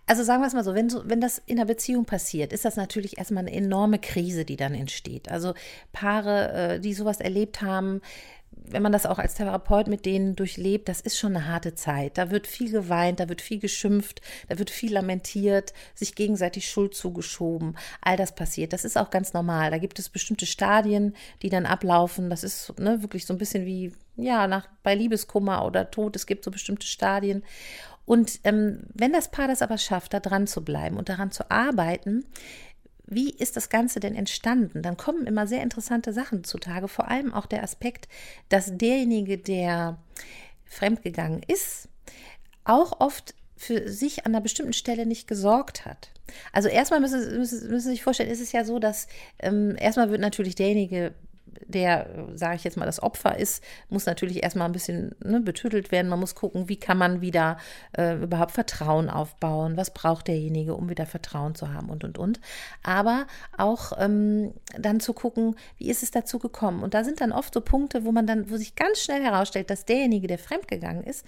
also 0.07 0.25
sagen 0.25 0.43
wir 0.43 0.49
es 0.49 0.53
mal 0.53 0.65
so, 0.65 0.75
wenn, 0.75 0.91
so, 0.91 1.03
wenn 1.05 1.21
das 1.21 1.39
in 1.47 1.59
einer 1.59 1.67
Beziehung 1.67 2.07
passiert, 2.07 2.53
ist 2.53 2.65
das 2.65 2.75
natürlich 2.75 3.19
erstmal 3.19 3.47
eine 3.47 3.55
enorme 3.55 4.01
Krise, 4.01 4.45
die 4.45 4.57
dann 4.57 4.75
entsteht. 4.75 5.31
Also 5.31 5.55
Paare, 5.93 6.53
äh, 6.53 6.81
die 6.81 6.93
sowas 6.93 7.21
erlebt 7.21 7.63
haben, 7.63 8.01
wenn 8.73 8.83
man 8.83 8.93
das 8.93 9.07
auch 9.07 9.19
als 9.19 9.35
Therapeut 9.35 9.87
mit 9.87 10.07
denen 10.07 10.35
durchlebt, 10.35 10.89
das 10.89 11.01
ist 11.01 11.19
schon 11.19 11.37
eine 11.37 11.47
harte 11.47 11.75
Zeit. 11.75 12.19
Da 12.19 12.31
wird 12.31 12.47
viel 12.47 12.71
geweint, 12.71 13.21
da 13.21 13.29
wird 13.29 13.43
viel 13.43 13.59
geschimpft, 13.59 14.23
da 14.49 14.59
wird 14.59 14.71
viel 14.71 14.93
lamentiert, 14.93 15.73
sich 15.95 16.15
gegenseitig 16.15 16.69
Schuld 16.69 16.95
zugeschoben. 16.95 17.77
All 18.01 18.17
das 18.17 18.35
passiert. 18.35 18.73
Das 18.73 18.85
ist 18.85 18.97
auch 18.97 19.11
ganz 19.11 19.33
normal. 19.35 19.71
Da 19.71 19.79
gibt 19.79 19.99
es 19.99 20.09
bestimmte 20.09 20.47
Stadien, 20.47 21.15
die 21.43 21.51
dann 21.51 21.67
ablaufen. 21.67 22.31
Das 22.31 22.45
ist 22.45 22.79
ne, 22.79 23.03
wirklich 23.03 23.27
so 23.27 23.35
ein 23.35 23.39
bisschen 23.39 23.67
wie, 23.67 23.93
ja, 24.17 24.47
nach, 24.47 24.69
bei 24.83 24.95
Liebeskummer 24.95 25.65
oder 25.65 25.91
Tod. 25.91 26.17
Es 26.17 26.27
gibt 26.27 26.45
so 26.45 26.51
bestimmte 26.51 26.87
Stadien. 26.87 27.43
Und 28.05 28.41
ähm, 28.45 28.81
wenn 28.95 29.13
das 29.13 29.31
Paar 29.31 29.49
das 29.49 29.63
aber 29.63 29.79
schafft, 29.79 30.13
da 30.13 30.21
dran 30.21 30.47
zu 30.47 30.65
bleiben 30.65 30.97
und 30.97 31.09
daran 31.09 31.31
zu 31.31 31.51
arbeiten, 31.51 32.25
wie 33.15 33.31
ist 33.31 33.57
das 33.57 33.69
Ganze 33.69 34.01
denn 34.01 34.15
entstanden? 34.15 34.83
Dann 34.83 34.97
kommen 34.97 35.27
immer 35.27 35.47
sehr 35.47 35.63
interessante 35.63 36.13
Sachen 36.13 36.45
zutage, 36.45 36.89
vor 36.89 37.09
allem 37.09 37.33
auch 37.33 37.47
der 37.47 37.63
Aspekt, 37.63 38.09
dass 38.49 38.77
derjenige, 38.77 39.39
der 39.39 39.99
fremdgegangen 40.67 41.43
ist, 41.47 41.89
auch 42.65 43.01
oft 43.01 43.35
für 43.57 43.89
sich 43.89 44.27
an 44.27 44.33
einer 44.33 44.41
bestimmten 44.41 44.73
Stelle 44.73 45.07
nicht 45.07 45.29
gesorgt 45.29 45.85
hat. 45.85 46.11
Also 46.53 46.69
erstmal 46.69 47.01
müssen, 47.01 47.39
müssen, 47.39 47.69
müssen 47.71 47.85
Sie 47.85 47.91
sich 47.91 48.03
vorstellen, 48.03 48.31
ist 48.31 48.41
es 48.41 48.53
ja 48.53 48.65
so, 48.65 48.79
dass 48.79 49.07
ähm, 49.39 49.77
erstmal 49.79 50.11
wird 50.11 50.21
natürlich 50.21 50.55
derjenige 50.55 51.15
der, 51.67 52.27
sage 52.35 52.57
ich 52.57 52.65
jetzt 52.65 52.77
mal, 52.77 52.87
das 52.87 53.03
Opfer 53.03 53.39
ist, 53.39 53.63
muss 53.89 54.07
natürlich 54.07 54.43
erstmal 54.43 54.69
ein 54.69 54.73
bisschen 54.73 55.15
ne, 55.23 55.41
betüttelt 55.41 55.93
werden. 55.93 56.09
Man 56.09 56.21
muss 56.21 56.35
gucken, 56.35 56.69
wie 56.69 56.77
kann 56.77 56.99
man 56.99 57.21
wieder 57.21 57.59
äh, 57.97 58.17
überhaupt 58.17 58.53
Vertrauen 58.53 59.11
aufbauen, 59.11 59.77
was 59.77 59.93
braucht 59.93 60.29
derjenige, 60.29 60.75
um 60.75 60.89
wieder 60.89 61.07
Vertrauen 61.07 61.55
zu 61.55 61.73
haben 61.73 61.91
und, 61.91 62.05
und, 62.05 62.19
und. 62.19 62.41
Aber 62.83 63.27
auch 63.57 63.93
ähm, 63.99 64.53
dann 64.79 65.01
zu 65.01 65.13
gucken, 65.13 65.57
wie 65.79 65.91
ist 65.91 66.03
es 66.03 66.11
dazu 66.11 66.39
gekommen. 66.39 66.83
Und 66.83 66.95
da 66.95 67.05
sind 67.05 67.21
dann 67.21 67.33
oft 67.33 67.55
so 67.55 67.61
Punkte, 67.61 68.05
wo 68.05 68.13
man 68.13 68.27
dann, 68.27 68.51
wo 68.51 68.57
sich 68.57 68.75
ganz 68.77 69.01
schnell 69.01 69.23
herausstellt, 69.23 69.71
dass 69.71 69.85
derjenige, 69.85 70.27
der 70.27 70.39
fremdgegangen 70.39 71.05
ist, 71.05 71.25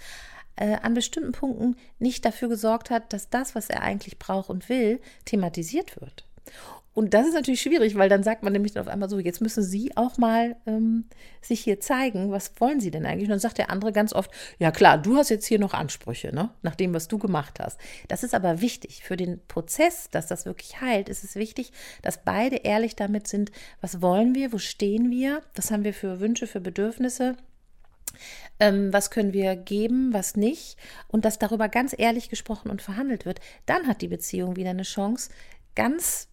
äh, 0.55 0.77
an 0.81 0.93
bestimmten 0.93 1.31
Punkten 1.31 1.75
nicht 1.99 2.25
dafür 2.25 2.49
gesorgt 2.49 2.89
hat, 2.89 3.11
dass 3.13 3.29
das, 3.29 3.55
was 3.55 3.69
er 3.69 3.81
eigentlich 3.81 4.19
braucht 4.19 4.49
und 4.49 4.69
will, 4.69 5.01
thematisiert 5.25 5.99
wird. 5.99 6.25
Und 6.95 7.13
das 7.13 7.27
ist 7.27 7.33
natürlich 7.33 7.59
schwierig, 7.61 7.95
weil 7.95 8.07
dann 8.07 8.23
sagt 8.23 8.41
man 8.41 8.53
nämlich 8.53 8.79
auf 8.79 8.87
einmal 8.87 9.09
so, 9.09 9.19
jetzt 9.19 9.41
müssen 9.41 9.61
Sie 9.61 9.91
auch 9.97 10.17
mal 10.17 10.55
ähm, 10.65 11.03
sich 11.41 11.59
hier 11.59 11.81
zeigen, 11.81 12.31
was 12.31 12.53
wollen 12.61 12.79
Sie 12.79 12.89
denn 12.89 13.05
eigentlich? 13.05 13.25
Und 13.25 13.31
dann 13.31 13.39
sagt 13.39 13.57
der 13.57 13.69
andere 13.69 13.91
ganz 13.91 14.13
oft, 14.13 14.31
ja 14.59 14.71
klar, 14.71 14.97
du 14.97 15.17
hast 15.17 15.27
jetzt 15.27 15.45
hier 15.45 15.59
noch 15.59 15.73
Ansprüche, 15.73 16.33
ne? 16.33 16.51
nach 16.61 16.75
dem, 16.75 16.93
was 16.93 17.09
du 17.09 17.17
gemacht 17.17 17.59
hast. 17.59 17.77
Das 18.07 18.23
ist 18.23 18.33
aber 18.33 18.61
wichtig. 18.61 19.03
Für 19.03 19.17
den 19.17 19.45
Prozess, 19.49 20.09
dass 20.09 20.27
das 20.27 20.45
wirklich 20.45 20.79
heilt, 20.79 21.09
ist 21.09 21.25
es 21.25 21.35
wichtig, 21.35 21.73
dass 22.01 22.23
beide 22.23 22.55
ehrlich 22.55 22.95
damit 22.95 23.27
sind, 23.27 23.51
was 23.81 24.01
wollen 24.01 24.33
wir, 24.33 24.53
wo 24.53 24.57
stehen 24.57 25.11
wir, 25.11 25.41
was 25.53 25.71
haben 25.71 25.83
wir 25.83 25.93
für 25.93 26.21
Wünsche, 26.21 26.47
für 26.47 26.61
Bedürfnisse. 26.61 27.35
Ähm, 28.61 28.93
was 28.93 29.11
können 29.11 29.33
wir 29.33 29.57
geben, 29.57 30.13
was 30.13 30.37
nicht, 30.37 30.77
und 31.09 31.25
dass 31.25 31.39
darüber 31.39 31.67
ganz 31.67 31.93
ehrlich 31.97 32.29
gesprochen 32.29 32.71
und 32.71 32.81
verhandelt 32.81 33.25
wird, 33.25 33.41
dann 33.65 33.87
hat 33.87 34.01
die 34.01 34.07
Beziehung 34.07 34.55
wieder 34.55 34.69
eine 34.69 34.83
Chance, 34.83 35.29
ganz 35.75 36.29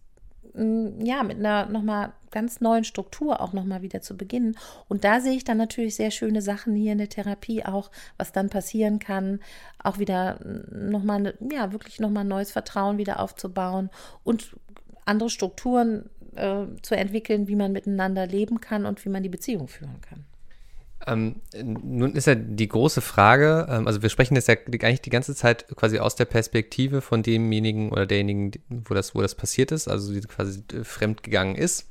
ja, 0.55 1.23
mit 1.23 1.37
einer 1.37 1.65
nochmal 1.67 2.13
ganz 2.29 2.61
neuen 2.61 2.83
Struktur 2.83 3.41
auch 3.41 3.53
nochmal 3.53 3.81
wieder 3.81 4.01
zu 4.01 4.17
beginnen. 4.17 4.57
Und 4.87 5.03
da 5.03 5.19
sehe 5.19 5.33
ich 5.33 5.43
dann 5.43 5.57
natürlich 5.57 5.95
sehr 5.95 6.11
schöne 6.11 6.41
Sachen 6.41 6.75
hier 6.75 6.91
in 6.91 6.97
der 6.97 7.09
Therapie 7.09 7.63
auch, 7.65 7.91
was 8.17 8.31
dann 8.31 8.49
passieren 8.49 8.99
kann, 8.99 9.39
auch 9.81 9.99
wieder 9.99 10.39
nochmal, 10.71 11.21
ne, 11.21 11.33
ja, 11.51 11.71
wirklich 11.71 11.99
nochmal 11.99 12.25
neues 12.25 12.51
Vertrauen 12.51 12.97
wieder 12.97 13.19
aufzubauen 13.19 13.89
und 14.23 14.55
andere 15.05 15.29
Strukturen 15.29 16.09
äh, 16.35 16.65
zu 16.81 16.95
entwickeln, 16.95 17.47
wie 17.47 17.55
man 17.55 17.71
miteinander 17.71 18.27
leben 18.27 18.61
kann 18.61 18.85
und 18.85 19.03
wie 19.05 19.09
man 19.09 19.23
die 19.23 19.29
Beziehung 19.29 19.67
führen 19.67 20.01
kann. 20.01 20.25
Ähm, 21.05 21.41
nun 21.61 22.15
ist 22.15 22.27
ja 22.27 22.35
die 22.35 22.67
große 22.67 23.01
Frage, 23.01 23.67
ähm, 23.69 23.87
also 23.87 24.01
wir 24.01 24.09
sprechen 24.09 24.35
jetzt 24.35 24.47
ja 24.47 24.55
eigentlich 24.55 25.01
die 25.01 25.09
ganze 25.09 25.35
Zeit 25.35 25.67
quasi 25.75 25.99
aus 25.99 26.15
der 26.15 26.25
Perspektive 26.25 27.01
von 27.01 27.23
demjenigen 27.23 27.91
oder 27.91 28.05
derjenigen, 28.05 28.51
wo 28.69 28.93
das, 28.93 29.13
wo 29.13 29.21
das 29.21 29.35
passiert 29.35 29.71
ist, 29.71 29.87
also 29.87 30.13
die 30.13 30.21
quasi 30.21 30.63
fremd 30.83 31.23
gegangen 31.23 31.55
ist. 31.55 31.89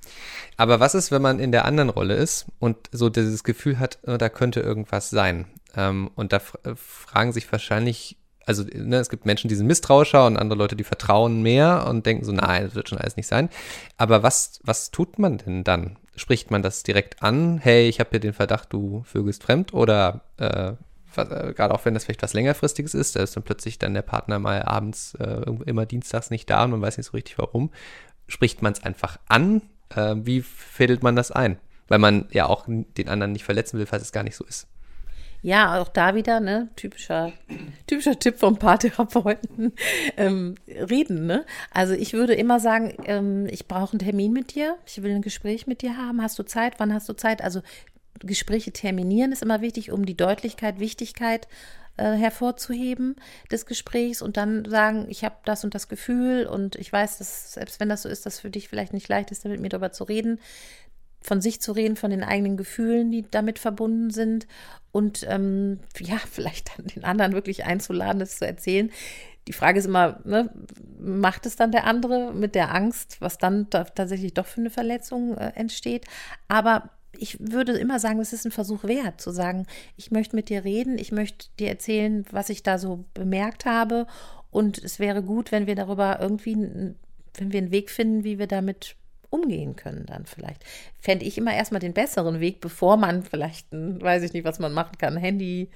Aber 0.56 0.80
was 0.80 0.94
ist, 0.94 1.10
wenn 1.10 1.22
man 1.22 1.40
in 1.40 1.52
der 1.52 1.64
anderen 1.64 1.90
Rolle 1.90 2.14
ist 2.14 2.46
und 2.58 2.76
so 2.92 3.10
dieses 3.10 3.44
Gefühl 3.44 3.78
hat, 3.78 3.98
oh, 4.06 4.16
da 4.16 4.28
könnte 4.28 4.60
irgendwas 4.60 5.10
sein? 5.10 5.46
Ähm, 5.76 6.10
und 6.14 6.32
da 6.32 6.38
äh, 6.64 6.74
fragen 6.76 7.32
sich 7.32 7.50
wahrscheinlich 7.50 8.16
also 8.46 8.64
ne, 8.64 8.96
es 8.96 9.10
gibt 9.10 9.26
Menschen, 9.26 9.48
die 9.48 9.54
sind 9.54 9.66
misstrauischer 9.66 10.26
und 10.26 10.36
andere 10.36 10.58
Leute, 10.58 10.76
die 10.76 10.84
vertrauen 10.84 11.42
mehr 11.42 11.86
und 11.88 12.06
denken 12.06 12.24
so, 12.24 12.32
nein, 12.32 12.64
das 12.64 12.74
wird 12.74 12.88
schon 12.88 12.98
alles 12.98 13.16
nicht 13.16 13.26
sein. 13.26 13.48
Aber 13.96 14.22
was, 14.22 14.60
was 14.64 14.90
tut 14.90 15.18
man 15.18 15.38
denn 15.38 15.64
dann? 15.64 15.96
Spricht 16.16 16.50
man 16.50 16.62
das 16.62 16.82
direkt 16.82 17.22
an? 17.22 17.58
Hey, 17.58 17.88
ich 17.88 18.00
habe 18.00 18.10
hier 18.10 18.20
den 18.20 18.34
Verdacht, 18.34 18.72
du 18.72 19.02
vögelst 19.04 19.42
fremd? 19.42 19.72
Oder 19.72 20.22
äh, 20.36 20.72
äh, 21.16 21.52
gerade 21.52 21.74
auch 21.74 21.84
wenn 21.84 21.94
das 21.94 22.04
vielleicht 22.04 22.22
was 22.22 22.34
längerfristiges 22.34 22.94
ist, 22.94 23.16
da 23.16 23.22
ist 23.22 23.36
dann 23.36 23.42
plötzlich 23.42 23.78
dann 23.78 23.94
der 23.94 24.02
Partner 24.02 24.38
mal 24.38 24.62
abends 24.62 25.14
äh, 25.16 25.42
immer 25.66 25.86
dienstags 25.86 26.30
nicht 26.30 26.48
da 26.50 26.64
und 26.64 26.70
man 26.70 26.82
weiß 26.82 26.96
nicht 26.96 27.06
so 27.06 27.12
richtig 27.12 27.38
warum. 27.38 27.70
Spricht 28.28 28.62
man 28.62 28.72
es 28.72 28.82
einfach 28.82 29.18
an? 29.28 29.62
Äh, 29.94 30.16
wie 30.18 30.42
fädelt 30.42 31.02
man 31.02 31.16
das 31.16 31.30
ein? 31.30 31.58
Weil 31.88 31.98
man 31.98 32.26
ja 32.30 32.46
auch 32.46 32.66
den 32.66 33.08
anderen 33.08 33.32
nicht 33.32 33.44
verletzen 33.44 33.78
will, 33.78 33.86
falls 33.86 34.02
es 34.02 34.12
gar 34.12 34.22
nicht 34.22 34.36
so 34.36 34.44
ist. 34.44 34.66
Ja, 35.44 35.80
auch 35.82 35.88
da 35.88 36.14
wieder, 36.14 36.38
ne, 36.38 36.68
typischer, 36.76 37.32
typischer 37.88 38.16
Tipp 38.16 38.38
vom 38.38 38.58
Paartherapeuten, 38.58 39.72
ähm, 40.16 40.54
reden, 40.68 41.26
ne? 41.26 41.44
Also 41.72 41.94
ich 41.94 42.12
würde 42.12 42.34
immer 42.34 42.60
sagen, 42.60 42.94
ähm, 43.06 43.48
ich 43.50 43.66
brauche 43.66 43.92
einen 43.92 43.98
Termin 43.98 44.32
mit 44.32 44.54
dir, 44.54 44.76
ich 44.86 45.02
will 45.02 45.12
ein 45.12 45.20
Gespräch 45.20 45.66
mit 45.66 45.82
dir 45.82 45.96
haben, 45.96 46.22
hast 46.22 46.38
du 46.38 46.44
Zeit, 46.44 46.74
wann 46.78 46.94
hast 46.94 47.08
du 47.08 47.14
Zeit? 47.14 47.42
Also 47.42 47.60
Gespräche 48.20 48.70
terminieren 48.70 49.32
ist 49.32 49.42
immer 49.42 49.60
wichtig, 49.60 49.90
um 49.90 50.06
die 50.06 50.16
Deutlichkeit, 50.16 50.78
Wichtigkeit 50.78 51.48
äh, 51.96 52.12
hervorzuheben 52.12 53.16
des 53.50 53.66
Gesprächs 53.66 54.22
und 54.22 54.36
dann 54.36 54.64
sagen, 54.64 55.06
ich 55.08 55.24
habe 55.24 55.34
das 55.44 55.64
und 55.64 55.74
das 55.74 55.88
Gefühl 55.88 56.46
und 56.46 56.76
ich 56.76 56.92
weiß, 56.92 57.18
dass 57.18 57.52
selbst 57.52 57.80
wenn 57.80 57.88
das 57.88 58.02
so 58.02 58.08
ist, 58.08 58.24
dass 58.26 58.40
für 58.40 58.50
dich 58.50 58.68
vielleicht 58.68 58.92
nicht 58.92 59.08
leicht 59.08 59.30
ist, 59.30 59.44
mit 59.44 59.60
mir 59.60 59.68
darüber 59.68 59.92
zu 59.92 60.04
reden, 60.04 60.38
von 61.22 61.40
sich 61.40 61.60
zu 61.60 61.72
reden, 61.72 61.96
von 61.96 62.10
den 62.10 62.24
eigenen 62.24 62.56
Gefühlen, 62.56 63.10
die 63.10 63.24
damit 63.30 63.58
verbunden 63.58 64.10
sind 64.10 64.46
und 64.92 65.26
ähm, 65.28 65.80
ja, 65.98 66.18
vielleicht 66.30 66.78
dann 66.78 66.86
den 66.86 67.04
anderen 67.04 67.32
wirklich 67.32 67.64
einzuladen, 67.64 68.20
das 68.20 68.38
zu 68.38 68.46
erzählen. 68.46 68.90
Die 69.48 69.52
Frage 69.52 69.80
ist 69.80 69.86
immer, 69.86 70.20
ne, 70.24 70.50
macht 71.00 71.46
es 71.46 71.56
dann 71.56 71.72
der 71.72 71.84
andere 71.84 72.32
mit 72.32 72.54
der 72.54 72.72
Angst, 72.72 73.16
was 73.20 73.38
dann 73.38 73.68
da 73.70 73.84
tatsächlich 73.84 74.34
doch 74.34 74.46
für 74.46 74.60
eine 74.60 74.70
Verletzung 74.70 75.36
äh, 75.36 75.52
entsteht? 75.56 76.06
Aber 76.46 76.90
ich 77.18 77.38
würde 77.40 77.72
immer 77.72 77.98
sagen, 77.98 78.20
es 78.20 78.32
ist 78.32 78.46
ein 78.46 78.52
Versuch 78.52 78.84
wert, 78.84 79.20
zu 79.20 79.32
sagen, 79.32 79.66
ich 79.96 80.10
möchte 80.10 80.36
mit 80.36 80.48
dir 80.48 80.64
reden, 80.64 80.96
ich 80.96 81.12
möchte 81.12 81.48
dir 81.58 81.68
erzählen, 81.68 82.24
was 82.30 82.50
ich 82.50 82.62
da 82.62 82.78
so 82.78 83.04
bemerkt 83.14 83.64
habe. 83.64 84.06
Und 84.50 84.78
es 84.78 84.98
wäre 84.98 85.22
gut, 85.22 85.52
wenn 85.52 85.66
wir 85.66 85.74
darüber 85.74 86.20
irgendwie, 86.20 86.54
wenn 86.54 87.52
wir 87.52 87.58
einen 87.58 87.70
Weg 87.70 87.90
finden, 87.90 88.24
wie 88.24 88.38
wir 88.38 88.46
damit 88.46 88.96
umgehen 89.32 89.76
können 89.76 90.06
dann 90.06 90.26
vielleicht. 90.26 90.64
Fände 91.00 91.24
ich 91.24 91.38
immer 91.38 91.54
erstmal 91.54 91.80
den 91.80 91.94
besseren 91.94 92.40
Weg, 92.40 92.60
bevor 92.60 92.96
man 92.96 93.22
vielleicht, 93.22 93.72
ein, 93.72 94.00
weiß 94.00 94.22
ich 94.22 94.32
nicht, 94.32 94.44
was 94.44 94.58
man 94.58 94.72
machen 94.72 94.98
kann, 94.98 95.16
Handy, 95.16 95.70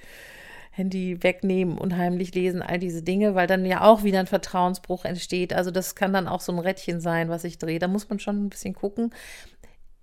Handy 0.71 1.21
wegnehmen, 1.23 1.77
unheimlich 1.77 2.35
lesen, 2.35 2.61
all 2.61 2.77
diese 2.77 3.01
Dinge, 3.01 3.33
weil 3.33 3.47
dann 3.47 3.65
ja 3.65 3.81
auch 3.81 4.03
wieder 4.03 4.19
ein 4.19 4.27
Vertrauensbruch 4.27 5.05
entsteht. 5.05 5.53
Also 5.53 5.71
das 5.71 5.95
kann 5.95 6.13
dann 6.13 6.27
auch 6.27 6.41
so 6.41 6.51
ein 6.51 6.59
Rädchen 6.59 7.01
sein, 7.01 7.29
was 7.29 7.43
ich 7.43 7.57
drehe. 7.57 7.79
Da 7.79 7.87
muss 7.87 8.09
man 8.09 8.19
schon 8.19 8.45
ein 8.45 8.49
bisschen 8.49 8.75
gucken. 8.75 9.13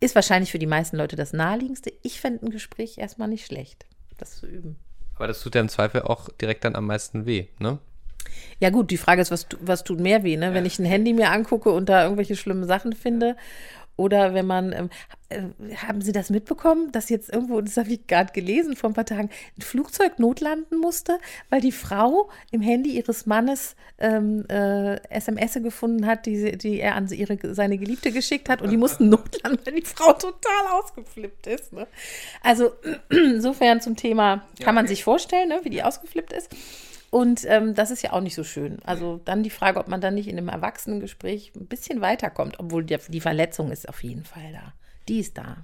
Ist 0.00 0.16
wahrscheinlich 0.16 0.50
für 0.50 0.58
die 0.58 0.66
meisten 0.66 0.96
Leute 0.96 1.14
das 1.14 1.32
naheliegendste. 1.32 1.92
Ich 2.02 2.20
fände 2.20 2.44
ein 2.44 2.50
Gespräch 2.50 2.98
erstmal 2.98 3.28
nicht 3.28 3.46
schlecht, 3.46 3.86
das 4.18 4.36
zu 4.36 4.46
üben. 4.46 4.76
Aber 5.14 5.28
das 5.28 5.40
tut 5.40 5.54
ja 5.54 5.60
im 5.60 5.68
Zweifel 5.68 6.02
auch 6.02 6.28
direkt 6.28 6.64
dann 6.64 6.74
am 6.74 6.86
meisten 6.86 7.24
weh, 7.24 7.46
ne? 7.60 7.78
Ja 8.60 8.70
gut, 8.70 8.90
die 8.90 8.96
Frage 8.96 9.22
ist, 9.22 9.30
was, 9.30 9.46
was 9.60 9.84
tut 9.84 10.00
mehr 10.00 10.22
weh, 10.22 10.36
ne? 10.36 10.54
Wenn 10.54 10.66
ich 10.66 10.78
ein 10.78 10.84
Handy 10.84 11.12
mir 11.12 11.30
angucke 11.30 11.70
und 11.70 11.88
da 11.88 12.04
irgendwelche 12.04 12.36
schlimmen 12.36 12.66
Sachen 12.66 12.92
finde 12.92 13.36
oder 13.96 14.34
wenn 14.34 14.46
man, 14.46 14.72
ähm, 14.72 14.90
äh, 15.28 15.76
haben 15.76 16.00
Sie 16.00 16.10
das 16.10 16.28
mitbekommen, 16.28 16.90
dass 16.90 17.10
jetzt 17.10 17.32
irgendwo, 17.32 17.60
das 17.60 17.76
habe 17.76 17.90
ich 17.90 18.06
gerade 18.06 18.32
gelesen 18.32 18.74
vor 18.74 18.90
ein 18.90 18.94
paar 18.94 19.06
Tagen, 19.06 19.30
ein 19.56 19.62
Flugzeug 19.62 20.18
notlanden 20.18 20.78
musste, 20.78 21.18
weil 21.48 21.60
die 21.60 21.72
Frau 21.72 22.28
im 22.50 22.60
Handy 22.60 22.90
ihres 22.90 23.26
Mannes 23.26 23.76
ähm, 23.98 24.46
äh, 24.48 24.96
SMS 25.10 25.54
gefunden 25.54 26.06
hat, 26.06 26.26
die, 26.26 26.58
die 26.58 26.80
er 26.80 26.96
an 26.96 27.08
ihre, 27.08 27.54
seine 27.54 27.78
Geliebte 27.78 28.10
geschickt 28.10 28.48
hat 28.48 28.62
und 28.62 28.70
die 28.70 28.76
mussten 28.76 29.08
notlanden, 29.10 29.64
weil 29.64 29.74
die 29.74 29.86
Frau 29.86 30.12
total 30.12 30.66
ausgeflippt 30.72 31.46
ist. 31.46 31.72
Ne? 31.72 31.86
Also 32.42 32.72
insofern 33.10 33.80
zum 33.80 33.94
Thema, 33.94 34.44
kann 34.60 34.74
man 34.74 34.88
sich 34.88 35.04
vorstellen, 35.04 35.48
ne, 35.48 35.60
wie 35.62 35.70
die 35.70 35.82
ausgeflippt 35.82 36.32
ist. 36.32 36.50
Und 37.14 37.46
ähm, 37.46 37.76
das 37.76 37.92
ist 37.92 38.02
ja 38.02 38.12
auch 38.12 38.20
nicht 38.20 38.34
so 38.34 38.42
schön. 38.42 38.78
Also 38.82 39.20
dann 39.24 39.44
die 39.44 39.50
Frage, 39.50 39.78
ob 39.78 39.86
man 39.86 40.00
dann 40.00 40.14
nicht 40.14 40.26
in 40.26 40.36
einem 40.36 40.48
Erwachsenengespräch 40.48 41.52
ein 41.54 41.66
bisschen 41.66 42.00
weiterkommt, 42.00 42.58
obwohl 42.58 42.82
die, 42.82 42.98
die 43.06 43.20
Verletzung 43.20 43.70
ist 43.70 43.88
auf 43.88 44.02
jeden 44.02 44.24
Fall 44.24 44.50
da. 44.52 44.72
Die 45.06 45.20
ist 45.20 45.38
da. 45.38 45.58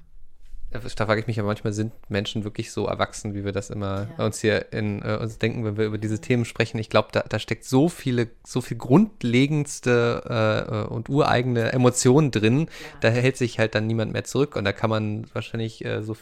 Da 0.70 1.06
frage 1.06 1.20
ich 1.20 1.26
mich 1.26 1.40
aber 1.40 1.48
manchmal, 1.48 1.72
sind 1.72 1.92
Menschen 2.08 2.44
wirklich 2.44 2.70
so 2.70 2.86
erwachsen, 2.86 3.34
wie 3.34 3.44
wir 3.44 3.50
das 3.50 3.70
immer 3.70 4.06
ja. 4.16 4.24
uns 4.24 4.38
hier 4.38 4.72
in 4.72 5.02
äh, 5.02 5.18
uns 5.20 5.38
denken, 5.38 5.64
wenn 5.64 5.76
wir 5.76 5.86
über 5.86 5.98
diese 5.98 6.20
Themen 6.20 6.44
sprechen? 6.44 6.78
Ich 6.78 6.88
glaube, 6.88 7.08
da, 7.10 7.24
da 7.28 7.40
steckt 7.40 7.64
so 7.64 7.88
viele, 7.88 8.28
so 8.46 8.60
viel 8.60 8.76
grundlegendste 8.76 10.86
äh, 10.88 10.92
und 10.92 11.08
ureigene 11.08 11.72
Emotionen 11.72 12.30
drin. 12.30 12.60
Ja. 12.60 12.66
Da 13.00 13.08
hält 13.08 13.36
sich 13.36 13.58
halt 13.58 13.74
dann 13.74 13.88
niemand 13.88 14.12
mehr 14.12 14.22
zurück 14.22 14.54
und 14.54 14.64
da 14.64 14.72
kann 14.72 14.90
man 14.90 15.26
wahrscheinlich 15.32 15.84
äh, 15.84 16.00
so 16.00 16.16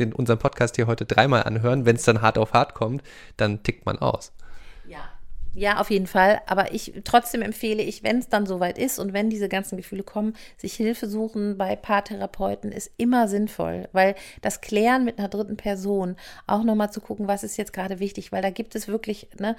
den, 0.00 0.12
unseren 0.12 0.40
Podcast 0.40 0.74
hier 0.74 0.88
heute 0.88 1.04
dreimal 1.04 1.44
anhören. 1.44 1.86
Wenn 1.86 1.94
es 1.94 2.02
dann 2.02 2.22
hart 2.22 2.38
auf 2.38 2.54
hart 2.54 2.74
kommt, 2.74 3.04
dann 3.36 3.62
tickt 3.62 3.86
man 3.86 4.00
aus. 4.00 4.32
Ja, 5.56 5.80
auf 5.80 5.90
jeden 5.90 6.08
Fall. 6.08 6.40
Aber 6.46 6.74
ich 6.74 6.92
trotzdem 7.04 7.40
empfehle 7.40 7.82
ich, 7.82 8.02
wenn 8.02 8.18
es 8.18 8.28
dann 8.28 8.44
soweit 8.44 8.76
ist 8.76 8.98
und 8.98 9.12
wenn 9.12 9.30
diese 9.30 9.48
ganzen 9.48 9.76
Gefühle 9.76 10.02
kommen, 10.02 10.34
sich 10.56 10.74
Hilfe 10.74 11.08
suchen 11.08 11.56
bei 11.56 11.76
Paartherapeuten 11.76 12.72
ist 12.72 12.90
immer 12.96 13.28
sinnvoll, 13.28 13.88
weil 13.92 14.16
das 14.42 14.60
Klären 14.60 15.04
mit 15.04 15.18
einer 15.18 15.28
dritten 15.28 15.56
Person, 15.56 16.16
auch 16.48 16.64
nochmal 16.64 16.90
zu 16.90 17.00
gucken, 17.00 17.28
was 17.28 17.44
ist 17.44 17.56
jetzt 17.56 17.72
gerade 17.72 18.00
wichtig, 18.00 18.32
weil 18.32 18.42
da 18.42 18.50
gibt 18.50 18.74
es 18.74 18.88
wirklich 18.88 19.28
ne, 19.38 19.56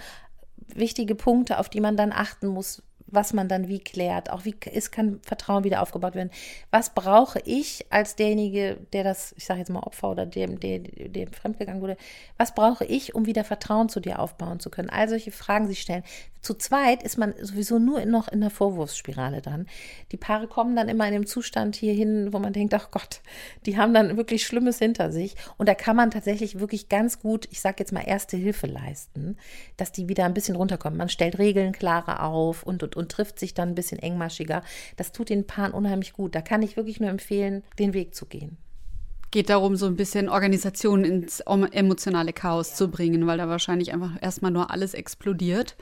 wichtige 0.68 1.16
Punkte, 1.16 1.60
auf 1.60 1.70
die 1.70 1.80
man 1.80 1.96
dann 1.96 2.12
achten 2.12 2.48
muss, 2.48 2.84
was 3.08 3.34
man 3.34 3.48
dann 3.48 3.68
wie 3.68 3.80
klärt, 3.80 4.30
auch 4.30 4.46
wie 4.46 4.56
ist, 4.72 4.92
kann 4.92 5.20
Vertrauen 5.24 5.64
wieder 5.64 5.82
aufgebaut 5.82 6.16
werden. 6.16 6.32
Was 6.72 6.94
brauche 6.94 7.40
ich 7.46 7.86
als 7.90 8.16
derjenige, 8.16 8.78
der 8.94 9.04
das, 9.04 9.34
ich 9.38 9.46
sage 9.46 9.60
jetzt 9.60 9.70
mal 9.70 9.82
Opfer 9.82 10.10
oder 10.10 10.26
dem, 10.26 10.60
der, 10.60 10.80
dem 10.80 11.32
fremdgegangen 11.32 11.82
wurde, 11.82 11.98
was 12.38 12.56
brauche 12.56 12.86
ich, 12.86 13.16
um 13.16 13.26
wieder 13.26 13.44
Vertrauen 13.44 13.90
zu 13.90 14.00
dir 14.00 14.20
aufbauen 14.20 14.60
zu 14.60 14.70
können? 14.70 14.90
All 14.90 15.08
solche 15.08 15.32
Fragen 15.32 15.68
sich 15.68 15.82
stellen. 15.82 16.04
Zu 16.46 16.54
zweit 16.54 17.02
ist 17.02 17.18
man 17.18 17.34
sowieso 17.42 17.80
nur 17.80 18.06
noch 18.06 18.28
in 18.28 18.40
der 18.40 18.52
Vorwurfsspirale 18.52 19.42
dann. 19.42 19.66
Die 20.12 20.18
Paare 20.18 20.46
kommen 20.46 20.76
dann 20.76 20.90
immer 20.90 21.08
in 21.08 21.14
dem 21.14 21.26
Zustand 21.26 21.76
hier 21.76 21.92
hin, 21.92 22.34
wo 22.34 22.38
man 22.38 22.54
denkt, 22.54 22.72
ach 22.76 22.92
Gott, 22.92 23.22
die 23.66 23.80
haben 23.80 23.96
dann 23.96 24.16
wirklich 24.16 24.46
Schlimmes 24.46 24.78
hinter 24.78 25.12
sich. 25.12 25.36
Und 25.58 25.68
da 25.68 25.74
kann 25.74 25.96
man 25.96 26.12
tatsächlich 26.12 26.60
wirklich 26.60 26.88
ganz 26.88 27.20
gut, 27.20 27.48
ich 27.50 27.62
sage 27.62 27.78
jetzt 27.80 27.92
mal, 27.92 28.02
erste 28.02 28.38
Hilfe 28.38 28.68
leisten, 28.68 29.38
dass 29.76 29.92
die 29.92 30.08
wieder 30.08 30.26
ein 30.26 30.36
bisschen 30.36 30.56
runterkommen. 30.56 31.00
Man 31.00 31.10
stellt 31.10 31.40
Regeln 31.40 31.72
klarer 31.72 32.22
auf 32.22 32.62
und, 32.62 32.84
und, 32.84 32.96
und 32.96 33.12
trifft 33.12 33.40
sich 33.40 33.56
dann 33.56 33.70
ein 33.70 33.76
bisschen 33.76 33.98
engmaschiger. 33.98 34.62
Das 34.98 35.12
tut 35.12 35.30
den 35.30 35.48
Paaren 35.48 35.74
unheimlich 35.74 36.14
gut. 36.14 36.36
Da 36.36 36.42
kann 36.42 36.62
ich 36.62 36.78
wirklich 36.78 37.00
nur 37.00 37.10
empfehlen, 37.10 37.64
den 37.80 37.96
Weg 37.96 38.14
zu 38.14 38.28
gehen 38.28 38.60
geht 39.36 39.50
darum, 39.50 39.76
so 39.76 39.86
ein 39.86 39.98
bisschen 39.98 40.30
Organisation 40.30 41.04
ins 41.04 41.42
emotionale 41.42 42.32
Chaos 42.32 42.70
ja. 42.70 42.76
zu 42.78 42.88
bringen, 42.88 43.28
weil 43.28 43.38
da 43.38 43.50
wahrscheinlich 43.50 43.92
einfach 43.92 44.12
erstmal 44.22 44.50
nur 44.50 44.72
alles 44.72 44.94
explodiert. 44.94 45.76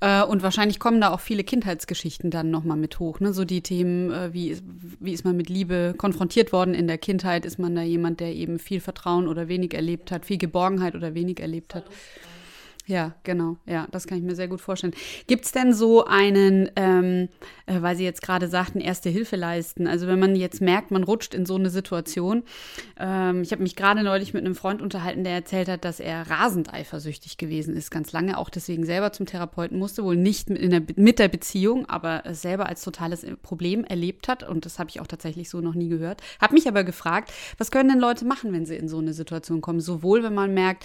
Äh, 0.00 0.22
und 0.24 0.42
wahrscheinlich 0.42 0.78
kommen 0.78 1.00
da 1.00 1.10
auch 1.10 1.20
viele 1.20 1.42
Kindheitsgeschichten 1.42 2.30
dann 2.30 2.50
nochmal 2.50 2.76
mit 2.76 2.98
hoch. 2.98 3.18
Ne? 3.18 3.32
So 3.32 3.46
die 3.46 3.62
Themen, 3.62 4.12
äh, 4.12 4.34
wie, 4.34 4.58
wie 5.00 5.14
ist 5.14 5.24
man 5.24 5.38
mit 5.38 5.48
Liebe 5.48 5.94
konfrontiert 5.96 6.52
worden 6.52 6.74
in 6.74 6.86
der 6.86 6.98
Kindheit? 6.98 7.46
Ist 7.46 7.58
man 7.58 7.74
da 7.74 7.80
jemand, 7.80 8.20
der 8.20 8.34
eben 8.34 8.58
viel 8.58 8.80
Vertrauen 8.80 9.26
oder 9.26 9.48
wenig 9.48 9.72
erlebt 9.72 10.12
hat, 10.12 10.26
viel 10.26 10.36
Geborgenheit 10.36 10.94
oder 10.94 11.14
wenig 11.14 11.40
erlebt 11.40 11.74
hat? 11.74 11.84
Ja, 12.86 13.14
genau. 13.22 13.58
Ja, 13.64 13.86
das 13.92 14.08
kann 14.08 14.18
ich 14.18 14.24
mir 14.24 14.34
sehr 14.34 14.48
gut 14.48 14.60
vorstellen. 14.60 14.92
Gibt 15.28 15.44
es 15.44 15.52
denn 15.52 15.72
so 15.72 16.04
einen, 16.04 16.68
ähm, 16.74 17.28
äh, 17.66 17.80
weil 17.80 17.94
Sie 17.94 18.02
jetzt 18.02 18.22
gerade 18.22 18.48
sagten, 18.48 18.80
erste 18.80 19.08
Hilfe 19.08 19.36
leisten? 19.36 19.86
Also 19.86 20.08
wenn 20.08 20.18
man 20.18 20.34
jetzt 20.34 20.60
merkt, 20.60 20.90
man 20.90 21.04
rutscht 21.04 21.32
in 21.32 21.46
so 21.46 21.54
eine 21.54 21.70
Situation. 21.70 22.42
Ähm, 22.98 23.42
ich 23.42 23.52
habe 23.52 23.62
mich 23.62 23.76
gerade 23.76 24.02
neulich 24.02 24.34
mit 24.34 24.44
einem 24.44 24.56
Freund 24.56 24.82
unterhalten, 24.82 25.22
der 25.22 25.34
erzählt 25.34 25.68
hat, 25.68 25.84
dass 25.84 26.00
er 26.00 26.28
rasend 26.28 26.74
eifersüchtig 26.74 27.36
gewesen 27.36 27.76
ist, 27.76 27.92
ganz 27.92 28.10
lange, 28.10 28.36
auch 28.36 28.50
deswegen 28.50 28.84
selber 28.84 29.12
zum 29.12 29.26
Therapeuten 29.26 29.78
musste, 29.78 30.02
wohl 30.02 30.16
nicht 30.16 30.50
mit, 30.50 30.72
der, 30.72 30.82
mit 30.96 31.20
der 31.20 31.28
Beziehung, 31.28 31.88
aber 31.88 32.24
selber 32.32 32.66
als 32.66 32.82
totales 32.82 33.24
Problem 33.42 33.84
erlebt 33.84 34.26
hat. 34.26 34.42
Und 34.42 34.66
das 34.66 34.80
habe 34.80 34.90
ich 34.90 35.00
auch 35.00 35.06
tatsächlich 35.06 35.50
so 35.50 35.60
noch 35.60 35.74
nie 35.74 35.88
gehört. 35.88 36.20
Habe 36.40 36.54
mich 36.54 36.66
aber 36.66 36.82
gefragt, 36.82 37.32
was 37.58 37.70
können 37.70 37.90
denn 37.90 38.00
Leute 38.00 38.24
machen, 38.24 38.52
wenn 38.52 38.66
sie 38.66 38.74
in 38.76 38.88
so 38.88 38.98
eine 38.98 39.12
Situation 39.12 39.60
kommen? 39.60 39.80
Sowohl, 39.80 40.24
wenn 40.24 40.34
man 40.34 40.52
merkt, 40.52 40.84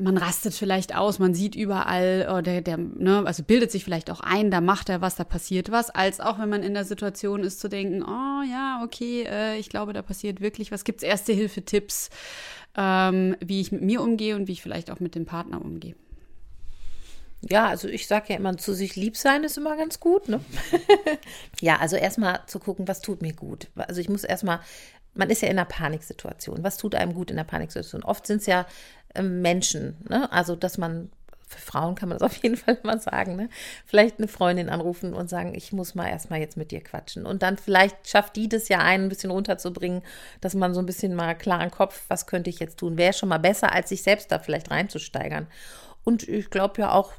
man 0.00 0.16
rastet 0.16 0.54
vielleicht 0.54 0.96
aus, 0.96 1.18
man 1.18 1.34
sieht 1.34 1.54
überall, 1.54 2.28
oh, 2.30 2.40
der, 2.40 2.60
der, 2.60 2.78
ne, 2.78 3.22
also 3.24 3.42
bildet 3.42 3.70
sich 3.70 3.84
vielleicht 3.84 4.10
auch 4.10 4.20
ein, 4.20 4.50
da 4.50 4.60
macht 4.60 4.88
er 4.88 5.00
was, 5.00 5.16
da 5.16 5.24
passiert 5.24 5.70
was, 5.70 5.90
als 5.90 6.20
auch 6.20 6.38
wenn 6.38 6.48
man 6.48 6.62
in 6.62 6.74
der 6.74 6.84
Situation 6.84 7.42
ist 7.44 7.60
zu 7.60 7.68
denken, 7.68 8.02
oh 8.02 8.42
ja, 8.42 8.80
okay, 8.84 9.24
äh, 9.28 9.58
ich 9.58 9.68
glaube, 9.68 9.92
da 9.92 10.02
passiert 10.02 10.40
wirklich 10.40 10.72
was. 10.72 10.84
Gibt 10.84 11.02
es 11.02 11.08
Erste-Hilfe-Tipps, 11.08 12.10
ähm, 12.76 13.36
wie 13.40 13.60
ich 13.60 13.72
mit 13.72 13.82
mir 13.82 14.00
umgehe 14.00 14.36
und 14.36 14.48
wie 14.48 14.52
ich 14.52 14.62
vielleicht 14.62 14.90
auch 14.90 15.00
mit 15.00 15.14
dem 15.14 15.26
Partner 15.26 15.62
umgehe? 15.62 15.94
Ja, 17.42 17.68
also 17.68 17.88
ich 17.88 18.06
sage 18.06 18.26
ja 18.30 18.36
immer, 18.36 18.56
zu 18.58 18.74
sich 18.74 18.96
lieb 18.96 19.16
sein 19.16 19.44
ist 19.44 19.56
immer 19.56 19.76
ganz 19.76 19.98
gut. 19.98 20.28
Ne? 20.28 20.40
ja, 21.60 21.78
also 21.78 21.96
erstmal 21.96 22.40
zu 22.46 22.58
gucken, 22.58 22.86
was 22.86 23.00
tut 23.00 23.22
mir 23.22 23.32
gut. 23.32 23.68
Also 23.76 24.00
ich 24.00 24.10
muss 24.10 24.24
erstmal, 24.24 24.60
man 25.14 25.30
ist 25.30 25.40
ja 25.40 25.48
in 25.48 25.58
einer 25.58 25.64
Paniksituation. 25.64 26.62
Was 26.62 26.76
tut 26.76 26.94
einem 26.94 27.14
gut 27.14 27.30
in 27.30 27.38
einer 27.38 27.48
Paniksituation? 27.48 28.02
Oft 28.02 28.26
sind 28.26 28.40
es 28.42 28.46
ja 28.46 28.66
Menschen. 29.20 29.96
Ne? 30.08 30.30
Also, 30.32 30.56
dass 30.56 30.78
man 30.78 31.10
für 31.50 31.58
Frauen 31.58 31.96
kann 31.96 32.08
man 32.08 32.18
das 32.18 32.26
auf 32.30 32.36
jeden 32.42 32.56
Fall 32.56 32.78
immer 32.82 32.98
sagen, 32.98 33.36
ne? 33.36 33.48
Vielleicht 33.84 34.18
eine 34.18 34.28
Freundin 34.28 34.68
anrufen 34.68 35.14
und 35.14 35.28
sagen, 35.28 35.54
ich 35.54 35.72
muss 35.72 35.94
mal 35.94 36.08
erstmal 36.08 36.40
jetzt 36.40 36.56
mit 36.56 36.70
dir 36.70 36.80
quatschen. 36.80 37.26
Und 37.26 37.42
dann 37.42 37.56
vielleicht 37.56 38.08
schafft 38.08 38.36
die 38.36 38.48
das 38.48 38.68
ja 38.68 38.78
ein, 38.78 39.04
ein 39.04 39.08
bisschen 39.08 39.30
runterzubringen, 39.30 40.02
dass 40.40 40.54
man 40.54 40.74
so 40.74 40.80
ein 40.80 40.86
bisschen 40.86 41.14
mal 41.14 41.34
klaren 41.34 41.70
Kopf, 41.70 42.04
was 42.08 42.26
könnte 42.26 42.50
ich 42.50 42.60
jetzt 42.60 42.78
tun? 42.78 42.96
Wäre 42.96 43.12
schon 43.12 43.28
mal 43.28 43.38
besser, 43.38 43.72
als 43.72 43.88
sich 43.88 44.02
selbst 44.02 44.30
da 44.30 44.38
vielleicht 44.38 44.70
reinzusteigern. 44.70 45.48
Und 46.04 46.26
ich 46.28 46.50
glaube 46.50 46.80
ja 46.80 46.92
auch, 46.92 47.12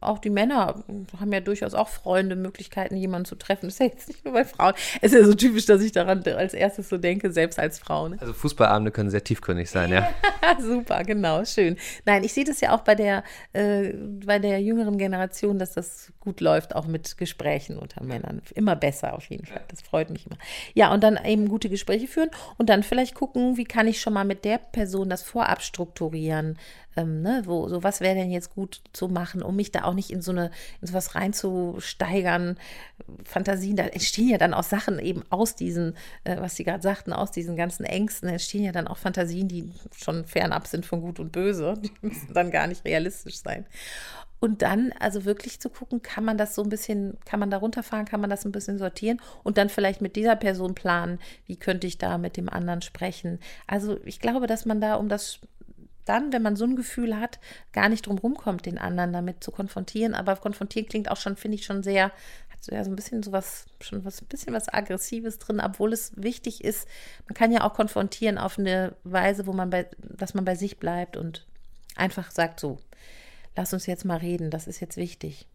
auch 0.00 0.18
die 0.18 0.30
Männer 0.30 0.84
haben 1.18 1.32
ja 1.32 1.40
durchaus 1.40 1.74
auch 1.74 1.88
Freunde, 1.88 2.36
Möglichkeiten, 2.36 2.96
jemanden 2.96 3.24
zu 3.24 3.36
treffen. 3.36 3.66
Das 3.66 3.74
ist 3.74 3.80
ja 3.80 3.86
jetzt 3.86 4.08
nicht 4.08 4.24
nur 4.24 4.34
bei 4.34 4.44
Frauen. 4.44 4.74
Es 5.00 5.12
ist 5.12 5.18
ja 5.18 5.24
so 5.24 5.34
typisch, 5.34 5.66
dass 5.66 5.82
ich 5.82 5.92
daran 5.92 6.22
als 6.24 6.54
erstes 6.54 6.88
so 6.88 6.98
denke, 6.98 7.32
selbst 7.32 7.58
als 7.58 7.78
Frau. 7.78 8.08
Ne? 8.08 8.16
Also 8.20 8.32
Fußballabende 8.32 8.90
können 8.90 9.10
sehr 9.10 9.24
tiefgründig 9.24 9.70
sein, 9.70 9.90
ja. 9.90 10.08
Super, 10.60 11.02
genau, 11.04 11.44
schön. 11.44 11.76
Nein, 12.04 12.24
ich 12.24 12.32
sehe 12.32 12.44
das 12.44 12.60
ja 12.60 12.74
auch 12.74 12.80
bei 12.80 12.94
der, 12.94 13.24
äh, 13.52 13.92
bei 14.24 14.38
der 14.38 14.60
jüngeren 14.60 14.98
Generation, 14.98 15.58
dass 15.58 15.72
das 15.72 16.12
gut 16.28 16.40
läuft, 16.42 16.76
auch 16.76 16.86
mit 16.86 17.16
Gesprächen 17.16 17.78
unter 17.78 18.04
Männern. 18.04 18.42
Immer 18.54 18.76
besser 18.76 19.14
auf 19.14 19.24
jeden 19.30 19.46
Fall. 19.46 19.62
Das 19.68 19.80
freut 19.80 20.10
mich 20.10 20.26
immer. 20.26 20.36
Ja, 20.74 20.92
und 20.92 21.02
dann 21.02 21.18
eben 21.24 21.48
gute 21.48 21.70
Gespräche 21.70 22.06
führen 22.06 22.30
und 22.58 22.68
dann 22.68 22.82
vielleicht 22.82 23.14
gucken, 23.14 23.56
wie 23.56 23.64
kann 23.64 23.86
ich 23.86 24.00
schon 24.00 24.12
mal 24.12 24.26
mit 24.26 24.44
der 24.44 24.58
Person 24.58 25.08
das 25.08 25.22
vorab 25.22 25.62
strukturieren 25.62 26.58
ähm, 26.98 27.22
ne, 27.22 27.42
wo, 27.44 27.68
so 27.68 27.82
was 27.82 28.00
wäre 28.00 28.16
denn 28.16 28.30
jetzt 28.30 28.54
gut 28.54 28.82
zu 28.92 29.08
machen, 29.08 29.42
um 29.42 29.56
mich 29.56 29.70
da 29.70 29.84
auch 29.84 29.94
nicht 29.94 30.10
in 30.10 30.20
so 30.20 30.32
eine, 30.32 30.50
in 30.80 30.88
sowas 30.88 31.14
reinzusteigern, 31.14 32.58
Fantasien, 33.24 33.76
da 33.76 33.84
entstehen 33.84 34.28
ja 34.28 34.38
dann 34.38 34.52
auch 34.52 34.64
Sachen 34.64 34.98
eben 34.98 35.22
aus 35.30 35.54
diesen, 35.54 35.94
äh, 36.24 36.36
was 36.40 36.56
Sie 36.56 36.64
gerade 36.64 36.82
sagten, 36.82 37.12
aus 37.12 37.30
diesen 37.30 37.56
ganzen 37.56 37.84
Ängsten, 37.84 38.28
entstehen 38.28 38.64
ja 38.64 38.72
dann 38.72 38.88
auch 38.88 38.96
Fantasien, 38.96 39.48
die 39.48 39.72
schon 39.96 40.24
fernab 40.26 40.66
sind 40.66 40.84
von 40.84 41.00
Gut 41.00 41.20
und 41.20 41.30
Böse, 41.30 41.74
die 41.82 41.92
müssen 42.00 42.34
dann 42.34 42.50
gar 42.50 42.66
nicht 42.66 42.84
realistisch 42.84 43.38
sein. 43.38 43.64
Und 44.40 44.62
dann 44.62 44.92
also 45.00 45.24
wirklich 45.24 45.60
zu 45.60 45.68
gucken, 45.68 46.02
kann 46.02 46.24
man 46.24 46.38
das 46.38 46.54
so 46.54 46.62
ein 46.62 46.68
bisschen, 46.68 47.18
kann 47.24 47.40
man 47.40 47.50
da 47.50 47.56
runterfahren, 47.56 48.06
kann 48.06 48.20
man 48.20 48.30
das 48.30 48.44
ein 48.44 48.52
bisschen 48.52 48.78
sortieren 48.78 49.20
und 49.42 49.58
dann 49.58 49.68
vielleicht 49.68 50.00
mit 50.00 50.14
dieser 50.14 50.36
Person 50.36 50.74
planen, 50.74 51.18
wie 51.46 51.56
könnte 51.56 51.86
ich 51.86 51.98
da 51.98 52.18
mit 52.18 52.36
dem 52.36 52.48
anderen 52.48 52.82
sprechen. 52.82 53.40
Also 53.66 53.98
ich 54.04 54.20
glaube, 54.20 54.46
dass 54.46 54.64
man 54.64 54.80
da 54.80 54.94
um 54.94 55.08
das 55.08 55.40
dann, 56.08 56.32
wenn 56.32 56.42
man 56.42 56.56
so 56.56 56.64
ein 56.64 56.76
Gefühl 56.76 57.18
hat, 57.18 57.38
gar 57.72 57.88
nicht 57.88 58.06
drum 58.06 58.18
rumkommt, 58.18 58.64
den 58.66 58.78
anderen 58.78 59.12
damit 59.12 59.44
zu 59.44 59.50
konfrontieren. 59.50 60.14
Aber 60.14 60.36
konfrontieren 60.36 60.88
klingt 60.88 61.10
auch 61.10 61.16
schon, 61.16 61.36
finde 61.36 61.56
ich, 61.56 61.66
schon 61.66 61.82
sehr, 61.82 62.04
hat 62.04 62.64
so 62.64 62.74
ja 62.74 62.82
so 62.82 62.90
ein 62.90 62.96
bisschen 62.96 63.22
sowas, 63.22 63.66
schon 63.80 64.04
was, 64.04 64.22
ein 64.22 64.26
bisschen 64.26 64.54
was 64.54 64.72
Aggressives 64.72 65.38
drin, 65.38 65.60
obwohl 65.60 65.92
es 65.92 66.12
wichtig 66.16 66.64
ist, 66.64 66.88
man 67.26 67.34
kann 67.34 67.52
ja 67.52 67.62
auch 67.62 67.74
konfrontieren 67.74 68.38
auf 68.38 68.58
eine 68.58 68.94
Weise, 69.04 69.46
wo 69.46 69.52
man 69.52 69.70
bei, 69.70 69.86
dass 69.98 70.32
man 70.32 70.44
bei 70.44 70.54
sich 70.54 70.78
bleibt 70.78 71.16
und 71.16 71.46
einfach 71.94 72.30
sagt 72.30 72.60
so, 72.60 72.78
lass 73.58 73.72
uns 73.72 73.86
jetzt 73.86 74.04
mal 74.04 74.18
reden, 74.18 74.50
das 74.50 74.68
ist 74.68 74.78
jetzt 74.78 74.96
wichtig. 74.96 75.46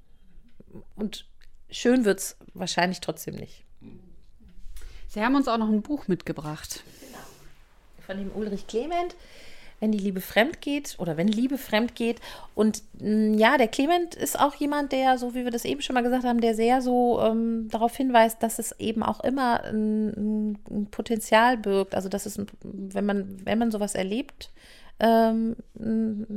Und 0.95 1.25
schön 1.69 2.03
wird 2.03 2.19
es 2.19 2.35
wahrscheinlich 2.53 2.99
trotzdem 2.99 3.35
nicht. 3.35 3.63
Sie 5.07 5.21
haben 5.21 5.35
uns 5.35 5.47
auch 5.47 5.57
noch 5.57 5.69
ein 5.69 5.81
Buch 5.81 6.09
mitgebracht. 6.09 6.83
Genau. 6.99 7.23
Von 8.05 8.17
dem 8.17 8.31
Ulrich 8.35 8.67
Clement 8.67 9.15
wenn 9.83 9.91
die 9.91 9.99
Liebe 9.99 10.21
fremd 10.21 10.61
geht 10.61 10.95
oder 10.97 11.17
wenn 11.17 11.27
Liebe 11.27 11.57
fremd 11.57 11.93
geht. 11.93 12.21
Und 12.55 12.83
mm, 12.99 13.33
ja, 13.33 13.57
der 13.57 13.67
Clement 13.67 14.15
ist 14.15 14.39
auch 14.39 14.55
jemand, 14.55 14.93
der, 14.93 15.17
so 15.17 15.35
wie 15.35 15.43
wir 15.43 15.51
das 15.51 15.65
eben 15.65 15.81
schon 15.81 15.93
mal 15.93 16.03
gesagt 16.03 16.23
haben, 16.23 16.39
der 16.39 16.55
sehr 16.55 16.81
so 16.81 17.19
ähm, 17.21 17.67
darauf 17.69 17.97
hinweist, 17.97 18.41
dass 18.41 18.59
es 18.59 18.79
eben 18.79 19.03
auch 19.03 19.19
immer 19.25 19.61
ein, 19.65 20.57
ein 20.69 20.87
Potenzial 20.89 21.57
birgt. 21.57 21.95
Also, 21.95 22.07
dass 22.07 22.25
es, 22.25 22.39
wenn 22.61 23.05
man, 23.05 23.45
wenn 23.45 23.59
man 23.59 23.71
sowas 23.71 23.93
erlebt, 23.93 24.51
ähm, 25.03 25.57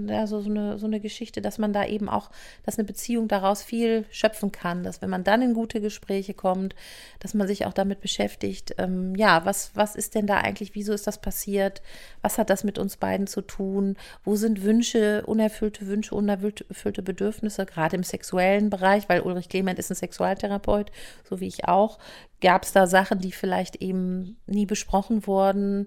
ja, 0.08 0.26
so, 0.26 0.40
so, 0.40 0.50
eine, 0.50 0.76
so 0.76 0.86
eine 0.86 0.98
Geschichte, 0.98 1.40
dass 1.40 1.56
man 1.58 1.72
da 1.72 1.86
eben 1.86 2.08
auch, 2.08 2.30
dass 2.64 2.78
eine 2.78 2.84
Beziehung 2.84 3.28
daraus 3.28 3.62
viel 3.62 4.04
schöpfen 4.10 4.50
kann, 4.50 4.82
dass 4.82 5.00
wenn 5.00 5.10
man 5.10 5.22
dann 5.22 5.40
in 5.40 5.54
gute 5.54 5.80
Gespräche 5.80 6.34
kommt, 6.34 6.74
dass 7.20 7.32
man 7.32 7.46
sich 7.46 7.64
auch 7.64 7.72
damit 7.72 8.00
beschäftigt, 8.00 8.74
ähm, 8.78 9.14
ja, 9.14 9.44
was, 9.44 9.70
was 9.74 9.94
ist 9.94 10.16
denn 10.16 10.26
da 10.26 10.38
eigentlich, 10.38 10.74
wieso 10.74 10.92
ist 10.92 11.06
das 11.06 11.20
passiert, 11.20 11.80
was 12.22 12.38
hat 12.38 12.50
das 12.50 12.64
mit 12.64 12.76
uns 12.76 12.96
beiden 12.96 13.28
zu 13.28 13.40
tun, 13.40 13.96
wo 14.24 14.34
sind 14.34 14.64
Wünsche, 14.64 15.24
unerfüllte 15.26 15.86
Wünsche, 15.86 16.16
unerfüllte 16.16 17.02
Bedürfnisse, 17.02 17.66
gerade 17.66 17.94
im 17.94 18.02
sexuellen 18.02 18.68
Bereich, 18.68 19.08
weil 19.08 19.20
Ulrich 19.20 19.48
Clement 19.48 19.78
ist 19.78 19.92
ein 19.92 19.96
Sexualtherapeut, 19.96 20.90
so 21.22 21.38
wie 21.38 21.46
ich 21.46 21.68
auch, 21.68 22.00
gab 22.40 22.64
es 22.64 22.72
da 22.72 22.86
Sachen, 22.86 23.18
die 23.18 23.32
vielleicht 23.32 23.76
eben 23.76 24.36
nie 24.46 24.66
besprochen 24.66 25.26
wurden, 25.26 25.86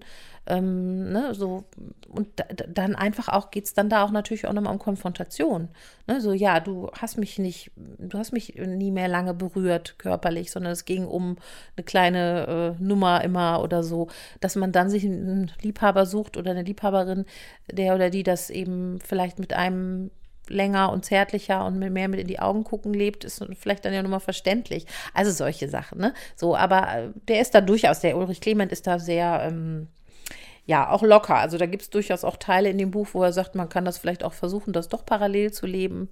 ähm, 0.49 1.11
ne, 1.11 1.35
so, 1.35 1.65
und 2.09 2.27
dann 2.67 2.95
einfach 2.95 3.29
auch 3.29 3.51
geht 3.51 3.65
es 3.65 3.73
dann 3.75 3.87
da 3.87 4.03
auch 4.03 4.09
natürlich 4.09 4.47
auch 4.47 4.53
nochmal 4.53 4.73
um 4.73 4.79
Konfrontation. 4.79 5.69
Ne, 6.07 6.21
so, 6.21 6.33
ja, 6.33 6.59
du 6.59 6.89
hast 6.99 7.17
mich 7.17 7.37
nicht, 7.37 7.71
du 7.75 8.17
hast 8.17 8.33
mich 8.33 8.55
nie 8.55 8.89
mehr 8.91 9.07
lange 9.07 9.35
berührt 9.35 9.99
körperlich, 9.99 10.49
sondern 10.49 10.71
es 10.73 10.85
ging 10.85 11.05
um 11.05 11.37
eine 11.77 11.83
kleine 11.83 12.75
äh, 12.79 12.83
Nummer 12.83 13.23
immer 13.23 13.61
oder 13.61 13.83
so, 13.83 14.07
dass 14.39 14.55
man 14.55 14.71
dann 14.71 14.89
sich 14.89 15.05
einen 15.05 15.51
Liebhaber 15.61 16.07
sucht 16.07 16.35
oder 16.35 16.51
eine 16.51 16.63
Liebhaberin, 16.63 17.25
der 17.71 17.93
oder 17.93 18.09
die 18.09 18.23
das 18.23 18.49
eben 18.49 18.99
vielleicht 19.01 19.37
mit 19.37 19.53
einem 19.53 20.09
länger 20.49 20.91
und 20.91 21.05
zärtlicher 21.05 21.65
und 21.65 21.79
mehr 21.79 22.07
mit 22.07 22.19
in 22.19 22.27
die 22.27 22.39
Augen 22.39 22.63
gucken 22.63 22.93
lebt, 22.93 23.23
ist 23.23 23.45
vielleicht 23.59 23.85
dann 23.85 23.93
ja 23.93 24.01
nur 24.01 24.11
mal 24.11 24.19
verständlich. 24.19 24.85
Also 25.13 25.31
solche 25.31 25.69
Sachen, 25.69 25.99
ne? 25.99 26.13
So, 26.35 26.55
aber 26.55 26.87
äh, 26.93 27.09
der 27.27 27.41
ist 27.41 27.55
da 27.55 27.61
durchaus, 27.61 27.99
der 28.01 28.17
Ulrich 28.17 28.41
Clement 28.41 28.71
ist 28.71 28.87
da 28.87 28.99
sehr, 28.99 29.43
ähm, 29.43 29.87
ja, 30.65 30.89
auch 30.91 31.03
locker. 31.03 31.35
Also 31.35 31.57
da 31.57 31.65
gibt 31.65 31.83
es 31.83 31.89
durchaus 31.89 32.23
auch 32.23 32.37
Teile 32.37 32.69
in 32.69 32.77
dem 32.77 32.91
Buch, 32.91 33.09
wo 33.13 33.23
er 33.23 33.33
sagt, 33.33 33.55
man 33.55 33.69
kann 33.69 33.85
das 33.85 33.97
vielleicht 33.97 34.23
auch 34.23 34.33
versuchen, 34.33 34.73
das 34.73 34.89
doch 34.89 35.05
parallel 35.05 35.51
zu 35.51 35.65
leben. 35.65 36.09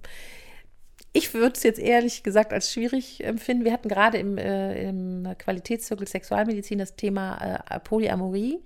ich 1.12 1.34
würde 1.34 1.54
es 1.56 1.62
jetzt 1.62 1.80
ehrlich 1.80 2.22
gesagt 2.22 2.52
als 2.52 2.72
schwierig 2.72 3.24
empfinden. 3.24 3.64
Wir 3.64 3.72
hatten 3.72 3.88
gerade 3.88 4.18
im, 4.18 4.38
äh, 4.38 4.88
im 4.88 5.26
Qualitätszirkel 5.38 6.06
Sexualmedizin 6.06 6.78
das 6.78 6.96
Thema 6.96 7.62
äh, 7.70 7.80
Polyamorie. 7.80 8.58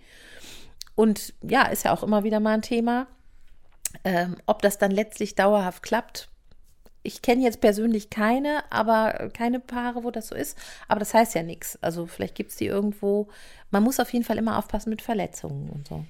Und 0.95 1.35
ja, 1.43 1.67
ist 1.67 1.85
ja 1.85 1.93
auch 1.93 2.03
immer 2.03 2.25
wieder 2.25 2.41
mal 2.41 2.55
ein 2.55 2.63
Thema. 2.63 3.07
Ähm, 4.05 4.37
ob 4.47 4.63
das 4.63 4.79
dann 4.79 4.91
letztlich 4.91 5.35
dauerhaft 5.35 5.83
klappt, 5.83 6.29
ich 7.03 7.21
kenne 7.21 7.43
jetzt 7.43 7.61
persönlich 7.61 8.11
keine, 8.11 8.63
aber 8.71 9.31
keine 9.35 9.59
Paare, 9.61 10.05
wo 10.05 10.11
das 10.11 10.29
so 10.29 10.35
ist. 10.35 10.57
Aber 10.89 11.01
das 11.01 11.15
heißt 11.15 11.35
ja 11.35 11.43
nichts. 11.43 11.77
Also 11.83 12.07
vielleicht 12.07 12.35
gibt 12.35 12.51
es 12.51 12.57
die 12.57 12.67
irgendwo. 12.67 13.29
Man 13.71 13.83
muss 13.83 14.01
auf 14.01 14.13
jeden 14.13 14.25
Fall 14.25 14.39
immer 14.39 14.59
aufpassen 14.59 14.91
mit 14.91 15.03
Verletzungen 15.03 15.69
und 15.71 15.89
so. 15.89 16.05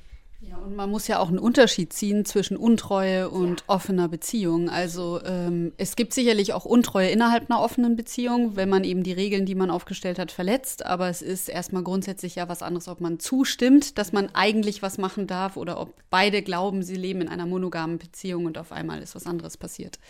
Ja, 0.48 0.56
und 0.56 0.74
man 0.74 0.90
muss 0.90 1.06
ja 1.06 1.20
auch 1.20 1.28
einen 1.28 1.38
Unterschied 1.38 1.92
ziehen 1.92 2.24
zwischen 2.24 2.56
Untreue 2.56 3.30
und 3.30 3.60
ja. 3.60 3.66
offener 3.68 4.08
Beziehung. 4.08 4.68
Also 4.68 5.20
ähm, 5.24 5.72
es 5.76 5.94
gibt 5.94 6.12
sicherlich 6.12 6.52
auch 6.52 6.64
Untreue 6.64 7.10
innerhalb 7.10 7.48
einer 7.48 7.60
offenen 7.60 7.94
Beziehung, 7.94 8.56
wenn 8.56 8.68
man 8.68 8.82
eben 8.82 9.04
die 9.04 9.12
Regeln, 9.12 9.46
die 9.46 9.54
man 9.54 9.70
aufgestellt 9.70 10.18
hat, 10.18 10.32
verletzt. 10.32 10.84
Aber 10.84 11.08
es 11.08 11.22
ist 11.22 11.48
erstmal 11.48 11.84
grundsätzlich 11.84 12.34
ja 12.34 12.48
was 12.48 12.62
anderes, 12.62 12.88
ob 12.88 13.00
man 13.00 13.20
zustimmt, 13.20 13.98
dass 13.98 14.12
man 14.12 14.30
eigentlich 14.34 14.82
was 14.82 14.98
machen 14.98 15.28
darf 15.28 15.56
oder 15.56 15.80
ob 15.80 15.94
beide 16.10 16.42
glauben, 16.42 16.82
sie 16.82 16.96
leben 16.96 17.20
in 17.20 17.28
einer 17.28 17.46
monogamen 17.46 17.98
Beziehung 17.98 18.46
und 18.46 18.58
auf 18.58 18.72
einmal 18.72 19.00
ist 19.00 19.14
was 19.14 19.26
anderes 19.26 19.56
passiert. 19.56 20.00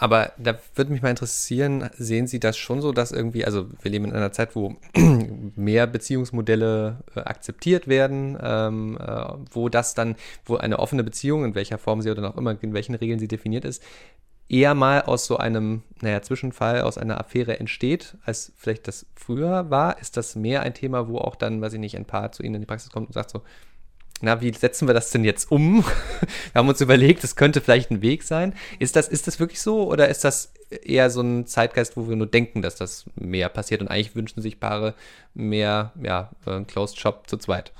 Aber 0.00 0.32
da 0.38 0.56
würde 0.76 0.92
mich 0.92 1.02
mal 1.02 1.10
interessieren, 1.10 1.90
sehen 1.98 2.28
Sie 2.28 2.38
das 2.38 2.56
schon 2.56 2.80
so, 2.80 2.92
dass 2.92 3.10
irgendwie, 3.10 3.44
also 3.44 3.66
wir 3.82 3.90
leben 3.90 4.04
in 4.04 4.12
einer 4.12 4.30
Zeit, 4.30 4.54
wo 4.54 4.76
mehr 5.56 5.88
Beziehungsmodelle 5.88 7.02
äh, 7.16 7.20
akzeptiert 7.20 7.88
werden, 7.88 8.38
ähm, 8.40 8.96
äh, 9.00 9.24
wo 9.50 9.68
das 9.68 9.94
dann, 9.94 10.14
wo 10.44 10.56
eine 10.56 10.78
offene 10.78 11.02
Beziehung, 11.02 11.44
in 11.44 11.56
welcher 11.56 11.78
Form 11.78 12.00
sie 12.00 12.10
oder 12.10 12.30
auch 12.30 12.36
immer, 12.36 12.56
in 12.62 12.74
welchen 12.74 12.94
Regeln 12.94 13.18
sie 13.18 13.26
definiert 13.26 13.64
ist, 13.64 13.82
eher 14.48 14.74
mal 14.74 15.02
aus 15.02 15.26
so 15.26 15.36
einem, 15.36 15.82
naja, 16.00 16.22
Zwischenfall, 16.22 16.82
aus 16.82 16.96
einer 16.96 17.18
Affäre 17.18 17.58
entsteht, 17.58 18.16
als 18.24 18.52
vielleicht 18.56 18.86
das 18.86 19.04
früher 19.16 19.68
war? 19.68 20.00
Ist 20.00 20.16
das 20.16 20.36
mehr 20.36 20.62
ein 20.62 20.74
Thema, 20.74 21.08
wo 21.08 21.18
auch 21.18 21.34
dann, 21.34 21.60
weiß 21.60 21.72
ich 21.72 21.80
nicht, 21.80 21.96
ein 21.96 22.06
Paar 22.06 22.30
zu 22.30 22.44
Ihnen 22.44 22.54
in 22.54 22.60
die 22.62 22.66
Praxis 22.66 22.90
kommt 22.90 23.08
und 23.08 23.14
sagt 23.14 23.30
so, 23.30 23.42
na, 24.20 24.40
wie 24.40 24.52
setzen 24.52 24.88
wir 24.88 24.94
das 24.94 25.10
denn 25.10 25.24
jetzt 25.24 25.50
um? 25.50 25.84
wir 26.52 26.58
haben 26.58 26.68
uns 26.68 26.80
überlegt, 26.80 27.24
es 27.24 27.36
könnte 27.36 27.60
vielleicht 27.60 27.90
ein 27.90 28.02
Weg 28.02 28.22
sein. 28.22 28.54
Ist 28.78 28.96
das, 28.96 29.08
ist 29.08 29.26
das 29.26 29.40
wirklich 29.40 29.60
so 29.60 29.88
oder 29.88 30.08
ist 30.08 30.24
das 30.24 30.52
eher 30.70 31.10
so 31.10 31.20
ein 31.20 31.46
Zeitgeist, 31.46 31.96
wo 31.96 32.08
wir 32.08 32.16
nur 32.16 32.26
denken, 32.26 32.62
dass 32.62 32.76
das 32.76 33.04
mehr 33.14 33.48
passiert 33.48 33.80
und 33.80 33.88
eigentlich 33.88 34.14
wünschen 34.14 34.42
sich 34.42 34.60
Paare 34.60 34.94
mehr, 35.34 35.92
ja, 36.02 36.30
äh, 36.46 36.62
Closed 36.64 36.98
Shop 36.98 37.28
zu 37.28 37.36
zweit? 37.36 37.72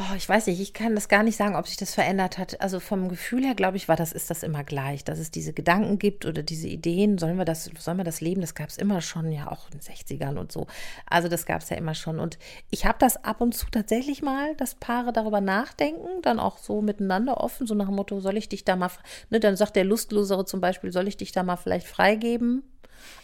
Oh, 0.00 0.14
ich 0.14 0.28
weiß 0.28 0.46
nicht, 0.46 0.60
ich 0.60 0.74
kann 0.74 0.94
das 0.94 1.08
gar 1.08 1.24
nicht 1.24 1.36
sagen, 1.36 1.56
ob 1.56 1.66
sich 1.66 1.76
das 1.76 1.92
verändert 1.92 2.38
hat. 2.38 2.60
Also 2.60 2.78
vom 2.78 3.08
Gefühl 3.08 3.44
her, 3.44 3.56
glaube 3.56 3.76
ich, 3.76 3.88
war 3.88 3.96
das, 3.96 4.12
ist 4.12 4.30
das 4.30 4.44
immer 4.44 4.62
gleich, 4.62 5.02
dass 5.02 5.18
es 5.18 5.32
diese 5.32 5.52
Gedanken 5.52 5.98
gibt 5.98 6.24
oder 6.24 6.44
diese 6.44 6.68
Ideen, 6.68 7.18
sollen 7.18 7.36
wir 7.36 7.44
das, 7.44 7.68
sollen 7.76 7.96
wir 7.96 8.04
das 8.04 8.20
leben? 8.20 8.40
Das 8.40 8.54
gab 8.54 8.68
es 8.68 8.76
immer 8.76 9.00
schon, 9.00 9.32
ja 9.32 9.50
auch 9.50 9.66
in 9.66 9.78
den 9.78 9.80
60ern 9.80 10.36
und 10.38 10.52
so. 10.52 10.68
Also 11.06 11.26
das 11.26 11.46
gab 11.46 11.62
es 11.62 11.70
ja 11.70 11.76
immer 11.76 11.96
schon. 11.96 12.20
Und 12.20 12.38
ich 12.70 12.86
habe 12.86 12.98
das 13.00 13.24
ab 13.24 13.40
und 13.40 13.56
zu 13.56 13.66
tatsächlich 13.72 14.22
mal, 14.22 14.54
dass 14.54 14.76
Paare 14.76 15.12
darüber 15.12 15.40
nachdenken, 15.40 16.22
dann 16.22 16.38
auch 16.38 16.58
so 16.58 16.80
miteinander 16.80 17.38
offen, 17.40 17.66
so 17.66 17.74
nach 17.74 17.86
dem 17.86 17.96
Motto, 17.96 18.20
soll 18.20 18.36
ich 18.36 18.48
dich 18.48 18.64
da 18.64 18.76
mal, 18.76 18.92
ne, 19.30 19.40
dann 19.40 19.56
sagt 19.56 19.74
der 19.74 19.84
Lustlosere 19.84 20.44
zum 20.44 20.60
Beispiel, 20.60 20.92
soll 20.92 21.08
ich 21.08 21.16
dich 21.16 21.32
da 21.32 21.42
mal 21.42 21.56
vielleicht 21.56 21.88
freigeben? 21.88 22.62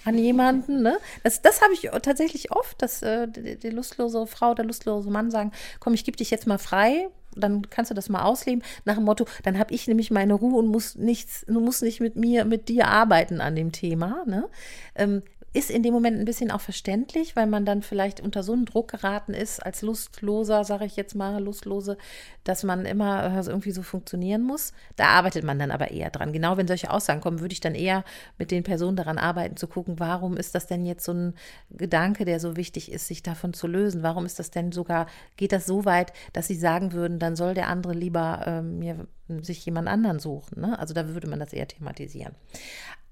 An 0.05 0.19
jemanden. 0.19 0.83
Ne? 0.83 0.99
Das, 1.23 1.43
das 1.43 1.63
habe 1.63 1.73
ich 1.73 1.91
tatsächlich 2.03 2.53
oft, 2.53 2.81
dass 2.83 3.03
äh, 3.03 3.29
die, 3.29 3.59
die, 3.59 3.71
lustlose 3.71 4.27
Frau, 4.27 4.55
der 4.55 4.65
lustlose 4.65 5.11
Mann 5.11 5.31
sagen, 5.31 5.53
komm, 5.81 5.95
ich 5.95 6.05
gebe 6.05 6.17
dich 6.17 6.31
jetzt 6.31 6.47
mal 6.47 6.59
frei, 6.59 7.09
dann 7.37 7.69
kannst 7.71 7.91
du 7.91 7.95
das 7.95 8.09
mal 8.09 8.23
ausleben. 8.23 8.63
Nach 8.85 8.95
dem 8.95 9.05
Motto, 9.05 9.27
dann 9.43 9.59
habe 9.59 9.75
ich 9.75 9.89
nämlich 9.89 10.11
meine 10.11 10.35
Ruhe 10.35 10.57
und 10.59 10.69
muss 10.69 10.95
nichts, 10.97 11.45
du 11.47 11.61
musst 11.61 11.83
nicht 11.83 12.01
mit 12.01 12.17
mir, 12.17 12.45
mit 12.45 12.69
dir 12.69 12.89
arbeiten 12.89 13.41
an 13.41 13.57
dem 13.57 13.73
Thema. 13.73 14.25
Ne? 14.27 14.49
Ähm, 14.95 15.23
ist 15.55 15.71
in 15.71 15.85
dem 15.85 15.95
Moment 15.95 16.19
ein 16.19 16.25
bisschen 16.25 16.51
auch 16.51 16.61
verständlich, 16.61 17.37
weil 17.37 17.47
man 17.47 17.65
dann 17.65 17.81
vielleicht 17.83 18.21
unter 18.21 18.43
so 18.43 18.53
einen 18.53 18.65
Druck 18.65 18.89
geraten 18.91 19.33
ist, 19.35 19.65
als 19.65 19.83
Lustloser, 19.83 20.65
sage 20.65 20.85
ich 20.85 20.97
jetzt 20.97 21.15
mal, 21.15 21.41
Lustlose, 21.41 21.97
dass 22.43 22.65
man 22.65 22.85
immer 22.85 23.25
äh, 23.25 23.47
irgendwie 23.47 23.71
so 23.71 23.83
funktionieren 23.83 24.43
muss. 24.43 24.73
Da 24.97 25.07
arbeitet 25.07 25.45
man 25.45 25.61
dann 25.61 25.71
aber 25.71 25.93
eher 25.93 26.11
dran. 26.11 26.33
Genau 26.33 26.57
wenn 26.57 26.67
solche 26.67 26.91
Aussagen 26.91 27.21
kommen, 27.21 27.39
würde 27.39 27.53
ich 27.53 27.61
dann 27.61 27.77
eher 27.77 28.05
mit 28.37 28.51
den 28.51 28.65
Personen 28.65 28.97
daran 28.97 29.17
arbeiten, 29.17 29.57
zu 29.57 29.69
gucken, 29.69 30.01
warum 30.01 30.37
ist 30.37 30.57
das 30.57 30.67
denn 30.67 30.85
jetzt 30.85 31.05
so 31.05 31.13
ein 31.13 31.35
Gedanke, 31.71 32.25
der 32.25 32.41
so 32.41 32.57
wichtig 32.57 32.91
ist, 32.91 33.07
sich 33.07 33.23
davon 33.23 33.55
zu 33.55 33.69
lösen? 33.69 34.03
Warum 34.03 34.27
ist 34.27 34.41
das 34.41 34.51
denn 34.51 34.73
sogar, 34.73 35.07
geht 35.37 35.53
das 35.53 35.67
so 35.67 35.85
weit, 35.85 36.13
dass 36.33 36.49
sie 36.49 36.57
sagen 36.57 36.93
würden, 36.93 37.21
dann 37.21 37.37
soll 37.37 37.55
der 37.55 37.69
andere 37.69 37.93
lieber 37.93 38.43
äh, 38.45 38.61
mir 38.61 39.07
sich 39.41 39.65
jemand 39.65 39.89
anderen 39.89 40.19
suchen. 40.19 40.61
Ne? 40.61 40.79
Also 40.79 40.95
da 40.95 41.09
würde 41.09 41.29
man 41.29 41.39
das 41.39 41.53
eher 41.53 41.69
thematisieren. 41.69 42.35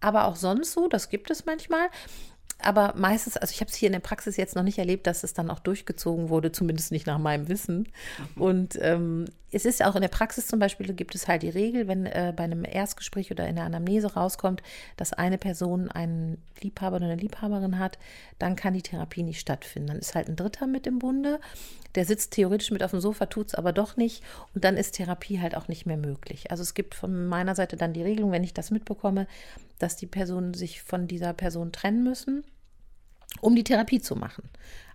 Aber 0.00 0.26
auch 0.26 0.36
sonst 0.36 0.72
so, 0.72 0.88
das 0.88 1.08
gibt 1.08 1.30
es 1.30 1.46
manchmal 1.46 1.88
aber 2.62 2.94
meistens, 2.96 3.36
also 3.36 3.52
ich 3.52 3.60
habe 3.60 3.70
es 3.70 3.76
hier 3.76 3.88
in 3.88 3.92
der 3.92 4.00
Praxis 4.00 4.36
jetzt 4.36 4.56
noch 4.56 4.62
nicht 4.62 4.78
erlebt, 4.78 5.06
dass 5.06 5.24
es 5.24 5.34
dann 5.34 5.50
auch 5.50 5.60
durchgezogen 5.60 6.28
wurde, 6.28 6.52
zumindest 6.52 6.92
nicht 6.92 7.06
nach 7.06 7.18
meinem 7.18 7.48
Wissen. 7.48 7.88
Mhm. 8.36 8.42
Und 8.42 8.78
ähm, 8.80 9.26
es 9.50 9.66
ist 9.66 9.84
auch 9.84 9.94
in 9.94 10.00
der 10.00 10.08
Praxis 10.08 10.46
zum 10.46 10.58
Beispiel, 10.58 10.92
gibt 10.94 11.14
es 11.14 11.28
halt 11.28 11.42
die 11.42 11.50
Regel, 11.50 11.86
wenn 11.86 12.06
äh, 12.06 12.32
bei 12.34 12.44
einem 12.44 12.64
Erstgespräch 12.64 13.30
oder 13.30 13.46
in 13.46 13.56
der 13.56 13.66
Anamnese 13.66 14.14
rauskommt, 14.14 14.62
dass 14.96 15.12
eine 15.12 15.36
Person 15.36 15.90
einen 15.90 16.38
Liebhaber 16.62 16.96
oder 16.96 17.06
eine 17.06 17.16
Liebhaberin 17.16 17.78
hat, 17.78 17.98
dann 18.38 18.56
kann 18.56 18.72
die 18.72 18.82
Therapie 18.82 19.22
nicht 19.22 19.40
stattfinden. 19.40 19.88
Dann 19.88 19.98
ist 19.98 20.14
halt 20.14 20.28
ein 20.28 20.36
Dritter 20.36 20.66
mit 20.66 20.86
im 20.86 20.98
Bunde, 20.98 21.38
der 21.94 22.06
sitzt 22.06 22.32
theoretisch 22.32 22.70
mit 22.70 22.82
auf 22.82 22.92
dem 22.92 23.00
Sofa, 23.00 23.26
tut 23.26 23.48
es 23.48 23.54
aber 23.54 23.72
doch 23.72 23.96
nicht 23.98 24.22
und 24.54 24.64
dann 24.64 24.78
ist 24.78 24.92
Therapie 24.92 25.40
halt 25.40 25.54
auch 25.54 25.68
nicht 25.68 25.84
mehr 25.84 25.98
möglich. 25.98 26.50
Also 26.50 26.62
es 26.62 26.72
gibt 26.72 26.94
von 26.94 27.26
meiner 27.26 27.54
Seite 27.54 27.76
dann 27.76 27.92
die 27.92 28.02
Regelung, 28.02 28.32
wenn 28.32 28.44
ich 28.44 28.54
das 28.54 28.70
mitbekomme, 28.70 29.26
dass 29.78 29.96
die 29.96 30.06
Personen 30.06 30.54
sich 30.54 30.82
von 30.82 31.06
dieser 31.08 31.34
Person 31.34 31.72
trennen 31.72 32.02
müssen, 32.04 32.44
um 33.40 33.54
die 33.54 33.64
Therapie 33.64 34.00
zu 34.00 34.16
machen. 34.16 34.48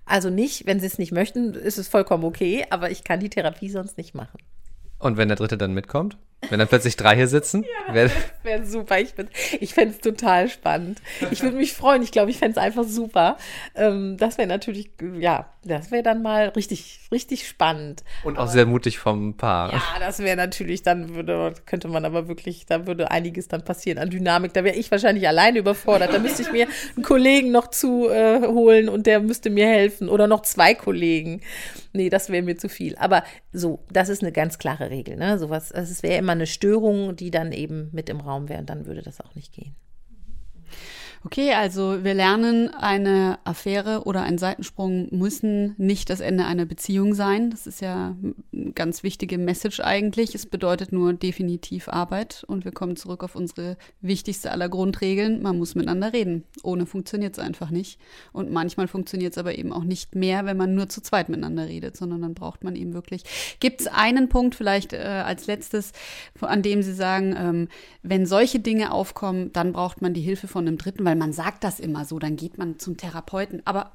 Also 0.06 0.30
nicht, 0.30 0.66
wenn 0.66 0.80
sie 0.80 0.88
es 0.88 0.98
nicht 0.98 1.12
möchten, 1.12 1.54
ist 1.54 1.78
es 1.78 1.88
vollkommen 1.88 2.24
okay, 2.24 2.66
aber 2.70 2.92
ich 2.92 3.04
kann 3.04 3.20
die 3.20 3.30
Therapie 3.30 3.70
sonst 3.70 3.98
nicht 3.98 4.16
machen. 4.16 4.40
Und 5.00 5.18
wenn 5.18 5.28
der 5.28 5.38
Dritte 5.38 5.58
dann 5.58 5.74
mitkommt? 5.74 6.18
Wenn 6.50 6.60
dann 6.60 6.68
plötzlich 6.68 6.96
drei 6.96 7.16
hier 7.16 7.28
sitzen? 7.28 7.64
Ja, 7.88 7.94
wäre 7.94 8.12
wär 8.44 8.66
super. 8.66 9.00
Ich, 9.00 9.14
ich 9.60 9.74
fände 9.74 9.94
es 9.96 10.00
total 10.00 10.50
spannend. 10.50 11.02
Ich 11.32 11.44
würde 11.44 11.58
mich 11.58 11.74
freuen. 11.74 12.02
Ich 12.02 12.12
glaube, 12.12 12.32
ich 12.32 12.38
fände 12.38 12.58
es 12.60 12.64
einfach 12.64 12.86
super. 12.86 13.38
Ähm, 13.76 14.18
das 14.18 14.38
wäre 14.38 14.48
natürlich, 14.48 14.92
ja, 15.20 15.50
das 15.64 15.92
wäre 15.92 16.04
dann 16.04 16.22
mal 16.22 16.50
richtig, 16.50 17.00
richtig 17.12 17.48
spannend. 17.48 18.04
Und 18.24 18.38
auch 18.38 18.44
aber, 18.44 18.52
sehr 18.52 18.66
mutig 18.66 19.00
vom 19.00 19.36
Paar. 19.36 19.74
Ja, 19.74 19.82
das 20.00 20.20
wäre 20.20 20.38
natürlich, 20.38 20.84
dann 20.84 21.16
würde, 21.16 21.54
könnte 21.66 21.88
man 21.88 22.06
aber 22.06 22.28
wirklich, 22.28 22.66
da 22.66 22.88
würde 22.88 23.12
einiges 23.12 23.48
dann 23.48 23.64
passieren 23.64 23.98
an 23.98 24.10
Dynamik. 24.10 24.54
Da 24.54 24.64
wäre 24.64 24.76
ich 24.76 24.90
wahrscheinlich 24.92 25.28
alleine 25.28 25.60
überfordert. 25.60 26.14
Da 26.14 26.20
müsste 26.20 26.42
ich 26.44 26.52
mir 26.52 26.68
einen 26.96 27.04
Kollegen 27.04 27.52
noch 27.52 27.68
zu 27.68 28.10
äh, 28.10 28.42
holen 28.48 28.90
und 28.90 29.06
der 29.06 29.20
müsste 29.20 29.50
mir 29.50 29.68
helfen. 29.68 30.10
Oder 30.10 30.28
noch 30.28 30.42
zwei 30.44 30.74
Kollegen. 30.74 31.42
Nee, 31.94 32.10
das 32.10 32.30
wäre 32.30 32.44
mir 32.44 32.58
zu 32.58 32.70
viel. 32.70 32.96
Aber 32.98 33.24
so, 33.52 33.80
das 33.92 34.10
ist 34.10 34.22
eine 34.22 34.32
ganz 34.32 34.60
klare 34.60 34.90
Regel. 34.90 35.18
Ne? 35.18 35.40
Sowas, 35.40 35.72
es 35.72 36.04
wäre 36.04 36.18
immer 36.18 36.36
eine 36.38 36.48
Störung, 36.48 37.16
die 37.16 37.32
dann 37.32 37.52
eben 37.52 37.90
mit 37.92 38.10
im 38.10 38.22
Raum 38.22 38.50
wäre 38.50 38.60
und 38.60 38.70
dann 38.70 38.86
würde 38.86 39.02
das 39.02 39.22
auch 39.22 39.36
nicht 39.36 39.54
gehen. 39.54 39.76
Okay, 41.28 41.52
also 41.52 42.06
wir 42.06 42.14
lernen, 42.14 42.74
eine 42.74 43.38
Affäre 43.44 44.04
oder 44.06 44.22
ein 44.22 44.38
Seitensprung 44.38 45.10
müssen 45.12 45.76
nicht 45.78 46.10
das 46.10 46.22
Ende 46.22 46.46
einer 46.46 46.64
Beziehung 46.64 47.14
sein. 47.16 47.50
Das 47.50 47.68
ist 47.68 47.82
ja 47.82 48.16
eine 48.54 48.72
ganz 48.72 49.04
wichtige 49.04 49.38
Message 49.38 49.82
eigentlich. 49.82 50.34
Es 50.36 50.46
bedeutet 50.46 50.94
nur 50.94 51.12
definitiv 51.12 51.90
Arbeit 51.90 52.46
und 52.48 52.64
wir 52.64 52.72
kommen 52.72 52.96
zurück 52.96 53.26
auf 53.26 53.36
unsere 53.36 53.76
wichtigste 54.00 54.52
aller 54.52 54.70
Grundregeln. 54.70 55.42
Man 55.42 55.58
muss 55.58 55.76
miteinander 55.76 56.14
reden. 56.14 56.46
Ohne 56.64 56.86
funktioniert 56.86 57.38
es 57.38 57.44
einfach 57.44 57.72
nicht. 57.72 58.00
Und 58.32 58.50
manchmal 58.50 58.88
funktioniert 58.88 59.34
es 59.34 59.38
aber 59.38 59.58
eben 59.58 59.74
auch 59.74 59.84
nicht 59.84 60.16
mehr, 60.16 60.46
wenn 60.46 60.56
man 60.56 60.76
nur 60.76 60.88
zu 60.88 61.02
zweit 61.02 61.28
miteinander 61.28 61.68
redet, 61.68 61.98
sondern 61.98 62.22
dann 62.22 62.36
braucht 62.36 62.64
man 62.64 62.78
eben 62.78 62.94
wirklich. 62.94 63.24
Gibt 63.60 63.82
es 63.82 63.88
einen 63.88 64.30
Punkt 64.30 64.56
vielleicht 64.56 64.94
äh, 64.94 65.00
als 65.00 65.46
letztes, 65.46 65.92
an 66.40 66.62
dem 66.62 66.84
Sie 66.84 66.94
sagen, 66.94 67.36
ähm, 67.38 67.68
wenn 68.02 68.26
solche 68.26 68.60
Dinge 68.60 68.94
aufkommen, 68.94 69.52
dann 69.52 69.74
braucht 69.74 70.02
man 70.02 70.14
die 70.14 70.22
Hilfe 70.22 70.48
von 70.48 70.66
einem 70.66 70.78
Dritten, 70.78 71.04
weil 71.04 71.17
man 71.18 71.34
sagt 71.34 71.64
das 71.64 71.80
immer 71.80 72.06
so, 72.06 72.20
dann 72.20 72.36
geht 72.36 72.58
man 72.58 72.80
zum 72.80 72.98
Therapeuten. 72.98 73.62
Aber 73.66 73.92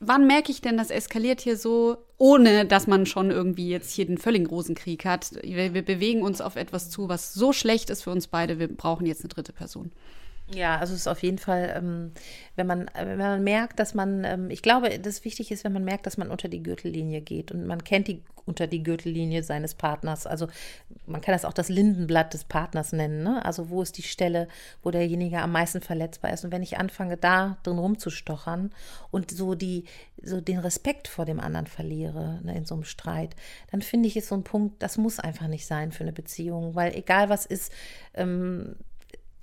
wann 0.00 0.26
merke 0.26 0.50
ich 0.50 0.60
denn, 0.60 0.76
das 0.76 0.90
eskaliert 0.90 1.40
hier 1.40 1.56
so, 1.56 1.98
ohne 2.18 2.66
dass 2.66 2.86
man 2.86 3.06
schon 3.06 3.30
irgendwie 3.30 3.68
jetzt 3.68 3.92
hier 3.92 4.06
den 4.06 4.18
völligen 4.18 4.46
Rosenkrieg 4.46 5.04
hat? 5.04 5.32
Wir, 5.42 5.74
wir 5.74 5.84
bewegen 5.84 6.22
uns 6.22 6.40
auf 6.40 6.56
etwas 6.56 6.90
zu, 6.90 7.08
was 7.08 7.34
so 7.34 7.52
schlecht 7.52 7.90
ist 7.90 8.02
für 8.02 8.10
uns 8.10 8.26
beide. 8.26 8.58
Wir 8.58 8.68
brauchen 8.68 9.06
jetzt 9.06 9.22
eine 9.22 9.28
dritte 9.28 9.52
Person. 9.52 9.92
Ja, 10.52 10.78
also 10.78 10.92
es 10.92 11.00
ist 11.00 11.08
auf 11.08 11.22
jeden 11.22 11.38
Fall, 11.38 11.72
ähm, 11.74 12.12
wenn 12.54 12.66
man, 12.66 12.90
wenn 12.94 13.16
man 13.16 13.42
merkt, 13.42 13.78
dass 13.78 13.94
man, 13.94 14.24
ähm, 14.24 14.50
ich 14.50 14.60
glaube, 14.60 14.98
das 14.98 15.24
wichtig 15.24 15.50
ist, 15.50 15.64
wenn 15.64 15.72
man 15.72 15.84
merkt, 15.84 16.06
dass 16.06 16.18
man 16.18 16.30
unter 16.30 16.48
die 16.48 16.62
Gürtellinie 16.62 17.22
geht 17.22 17.50
und 17.50 17.66
man 17.66 17.82
kennt 17.82 18.08
die 18.08 18.22
unter 18.46 18.66
die 18.66 18.82
Gürtellinie 18.82 19.42
seines 19.42 19.74
Partners. 19.74 20.26
Also 20.26 20.48
man 21.06 21.20
kann 21.20 21.32
das 21.32 21.44
auch 21.44 21.52
das 21.52 21.68
Lindenblatt 21.68 22.34
des 22.34 22.44
Partners 22.44 22.92
nennen. 22.92 23.22
Ne? 23.22 23.44
Also 23.44 23.70
wo 23.70 23.82
ist 23.82 23.96
die 23.96 24.02
Stelle, 24.02 24.48
wo 24.82 24.90
derjenige 24.90 25.38
am 25.38 25.52
meisten 25.52 25.80
verletzbar 25.80 26.32
ist? 26.32 26.44
Und 26.44 26.52
wenn 26.52 26.62
ich 26.62 26.78
anfange, 26.78 27.16
da 27.16 27.56
drin 27.62 27.78
rumzustochern 27.78 28.70
und 29.10 29.30
so 29.30 29.54
die, 29.54 29.84
so 30.22 30.40
den 30.40 30.58
Respekt 30.58 31.08
vor 31.08 31.24
dem 31.24 31.40
anderen 31.40 31.66
verliere 31.66 32.40
ne, 32.42 32.56
in 32.56 32.64
so 32.64 32.74
einem 32.74 32.84
Streit, 32.84 33.34
dann 33.70 33.82
finde 33.82 34.08
ich, 34.08 34.16
ist 34.16 34.28
so 34.28 34.34
ein 34.34 34.44
Punkt, 34.44 34.82
das 34.82 34.98
muss 34.98 35.18
einfach 35.18 35.48
nicht 35.48 35.66
sein 35.66 35.92
für 35.92 36.04
eine 36.04 36.12
Beziehung, 36.12 36.74
weil 36.74 36.94
egal 36.94 37.28
was 37.28 37.46
ist, 37.46 37.72
ähm, 38.14 38.76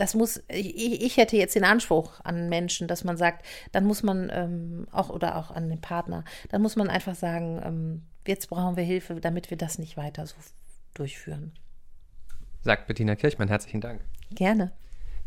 das 0.02 0.16
muss, 0.16 0.44
ich, 0.48 1.04
ich, 1.04 1.18
hätte 1.18 1.38
jetzt 1.38 1.54
den 1.54 1.64
Anspruch 1.64 2.22
an 2.24 2.50
Menschen, 2.50 2.88
dass 2.88 3.04
man 3.04 3.18
sagt, 3.18 3.46
dann 3.72 3.86
muss 3.86 4.02
man 4.02 4.32
ähm, 4.34 4.88
auch 4.92 5.12
oder 5.12 5.36
auch 5.38 5.52
an 5.52 5.70
den 5.70 5.80
Partner, 5.80 6.24
dann 6.50 6.64
muss 6.64 6.76
man 6.76 6.90
einfach 6.90 7.14
sagen, 7.14 7.62
ähm, 7.64 8.02
jetzt 8.26 8.50
brauchen 8.50 8.76
wir 8.78 8.84
Hilfe, 8.84 9.22
damit 9.22 9.52
wir 9.52 9.58
das 9.58 9.78
nicht 9.78 9.98
weiter 9.98 10.26
so 10.26 10.34
durchführen. 10.96 11.52
Sagt 12.64 12.88
Bettina 12.88 13.16
Kirchmann, 13.16 13.48
herzlichen 13.48 13.80
Dank. 13.80 14.02
Gerne. 14.32 14.72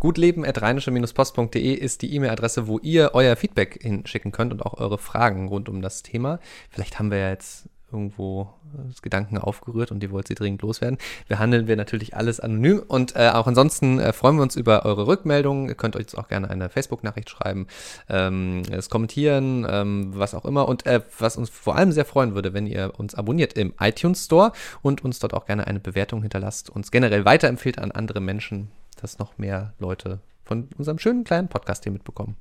Gutleben.rheinische-post.de 0.01 1.73
ist 1.73 2.03
die 2.03 2.13
E-Mail-Adresse, 2.13 2.67
wo 2.67 2.81
ihr 2.81 3.13
euer 3.15 3.37
Feedback 3.37 3.79
hinschicken 3.81 4.33
könnt 4.33 4.53
und 4.53 4.61
auch 4.61 4.75
eure 4.75 4.99
Fragen 4.99 5.47
rund 5.47 5.69
um 5.69 5.83
das 5.83 6.03
Thema. 6.03 6.41
Vielleicht 6.69 6.99
haben 6.99 7.13
wir 7.13 7.19
ja 7.19 7.31
jetzt 7.31 7.69
irgendwo 7.95 8.53
äh, 8.75 8.93
Gedanken 9.01 9.39
aufgerührt 9.39 9.91
und 9.91 10.01
die 10.01 10.11
wollt 10.11 10.29
sie 10.29 10.35
dringend 10.35 10.63
loswerden. 10.63 10.99
Behandeln 11.29 11.67
wir 11.67 11.77
natürlich 11.77 12.17
alles 12.17 12.41
anonym 12.41 12.83
und 12.87 13.17
äh, 13.17 13.31
auch 13.31 13.47
ansonsten 13.47 13.99
äh, 13.99 14.13
freuen 14.13 14.37
wir 14.37 14.43
uns 14.43 14.57
über 14.57 14.85
eure 14.85 15.07
Rückmeldungen. 15.07 15.69
Ihr 15.69 15.75
könnt 15.75 15.97
euch 15.97 16.03
jetzt 16.03 16.19
auch 16.19 16.29
gerne 16.29 16.51
eine 16.51 16.69
Facebook-Nachricht 16.69 17.31
schreiben, 17.31 17.67
ähm, 18.09 18.63
es 18.71 18.91
kommentieren, 18.91 19.67
ähm, 19.69 20.13
was 20.15 20.35
auch 20.35 20.45
immer. 20.45 20.69
Und 20.69 20.85
äh, 20.87 21.01
was 21.19 21.37
uns 21.37 21.49
vor 21.49 21.77
allem 21.77 21.93
sehr 21.93 22.05
freuen 22.05 22.35
würde, 22.35 22.53
wenn 22.53 22.67
ihr 22.67 22.93
uns 22.99 23.15
abonniert 23.15 23.55
im 23.55 23.73
iTunes 23.81 24.27
Store 24.27 24.53
und 24.83 25.05
uns 25.05 25.21
dort 25.21 25.33
auch 25.33 25.47
gerne 25.47 25.67
eine 25.67 25.81
Bewertung 25.81 26.23
hinterlasst, 26.23 26.69
uns 26.69 26.91
generell 26.91 27.25
weiterempfehlt 27.25 27.79
an 27.79 27.93
andere 27.93 28.21
Menschen, 28.21 28.71
dass 29.01 29.19
noch 29.19 29.39
mehr 29.39 29.73
Leute 29.79 30.21
von 30.45 30.69
unserem 30.77 30.99
schönen 30.99 31.25
kleinen 31.25 31.49
Podcast 31.49 31.85
hier 31.85 31.93
mitbekommen. 31.93 32.37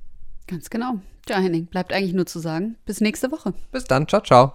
Ganz 0.46 0.68
genau. 0.68 0.98
Ja, 1.28 1.38
Henning, 1.38 1.66
bleibt 1.66 1.92
eigentlich 1.92 2.12
nur 2.12 2.26
zu 2.26 2.38
sagen, 2.38 2.76
bis 2.84 3.00
nächste 3.00 3.32
Woche. 3.32 3.54
Bis 3.72 3.84
dann, 3.84 4.06
ciao, 4.06 4.20
ciao. 4.20 4.54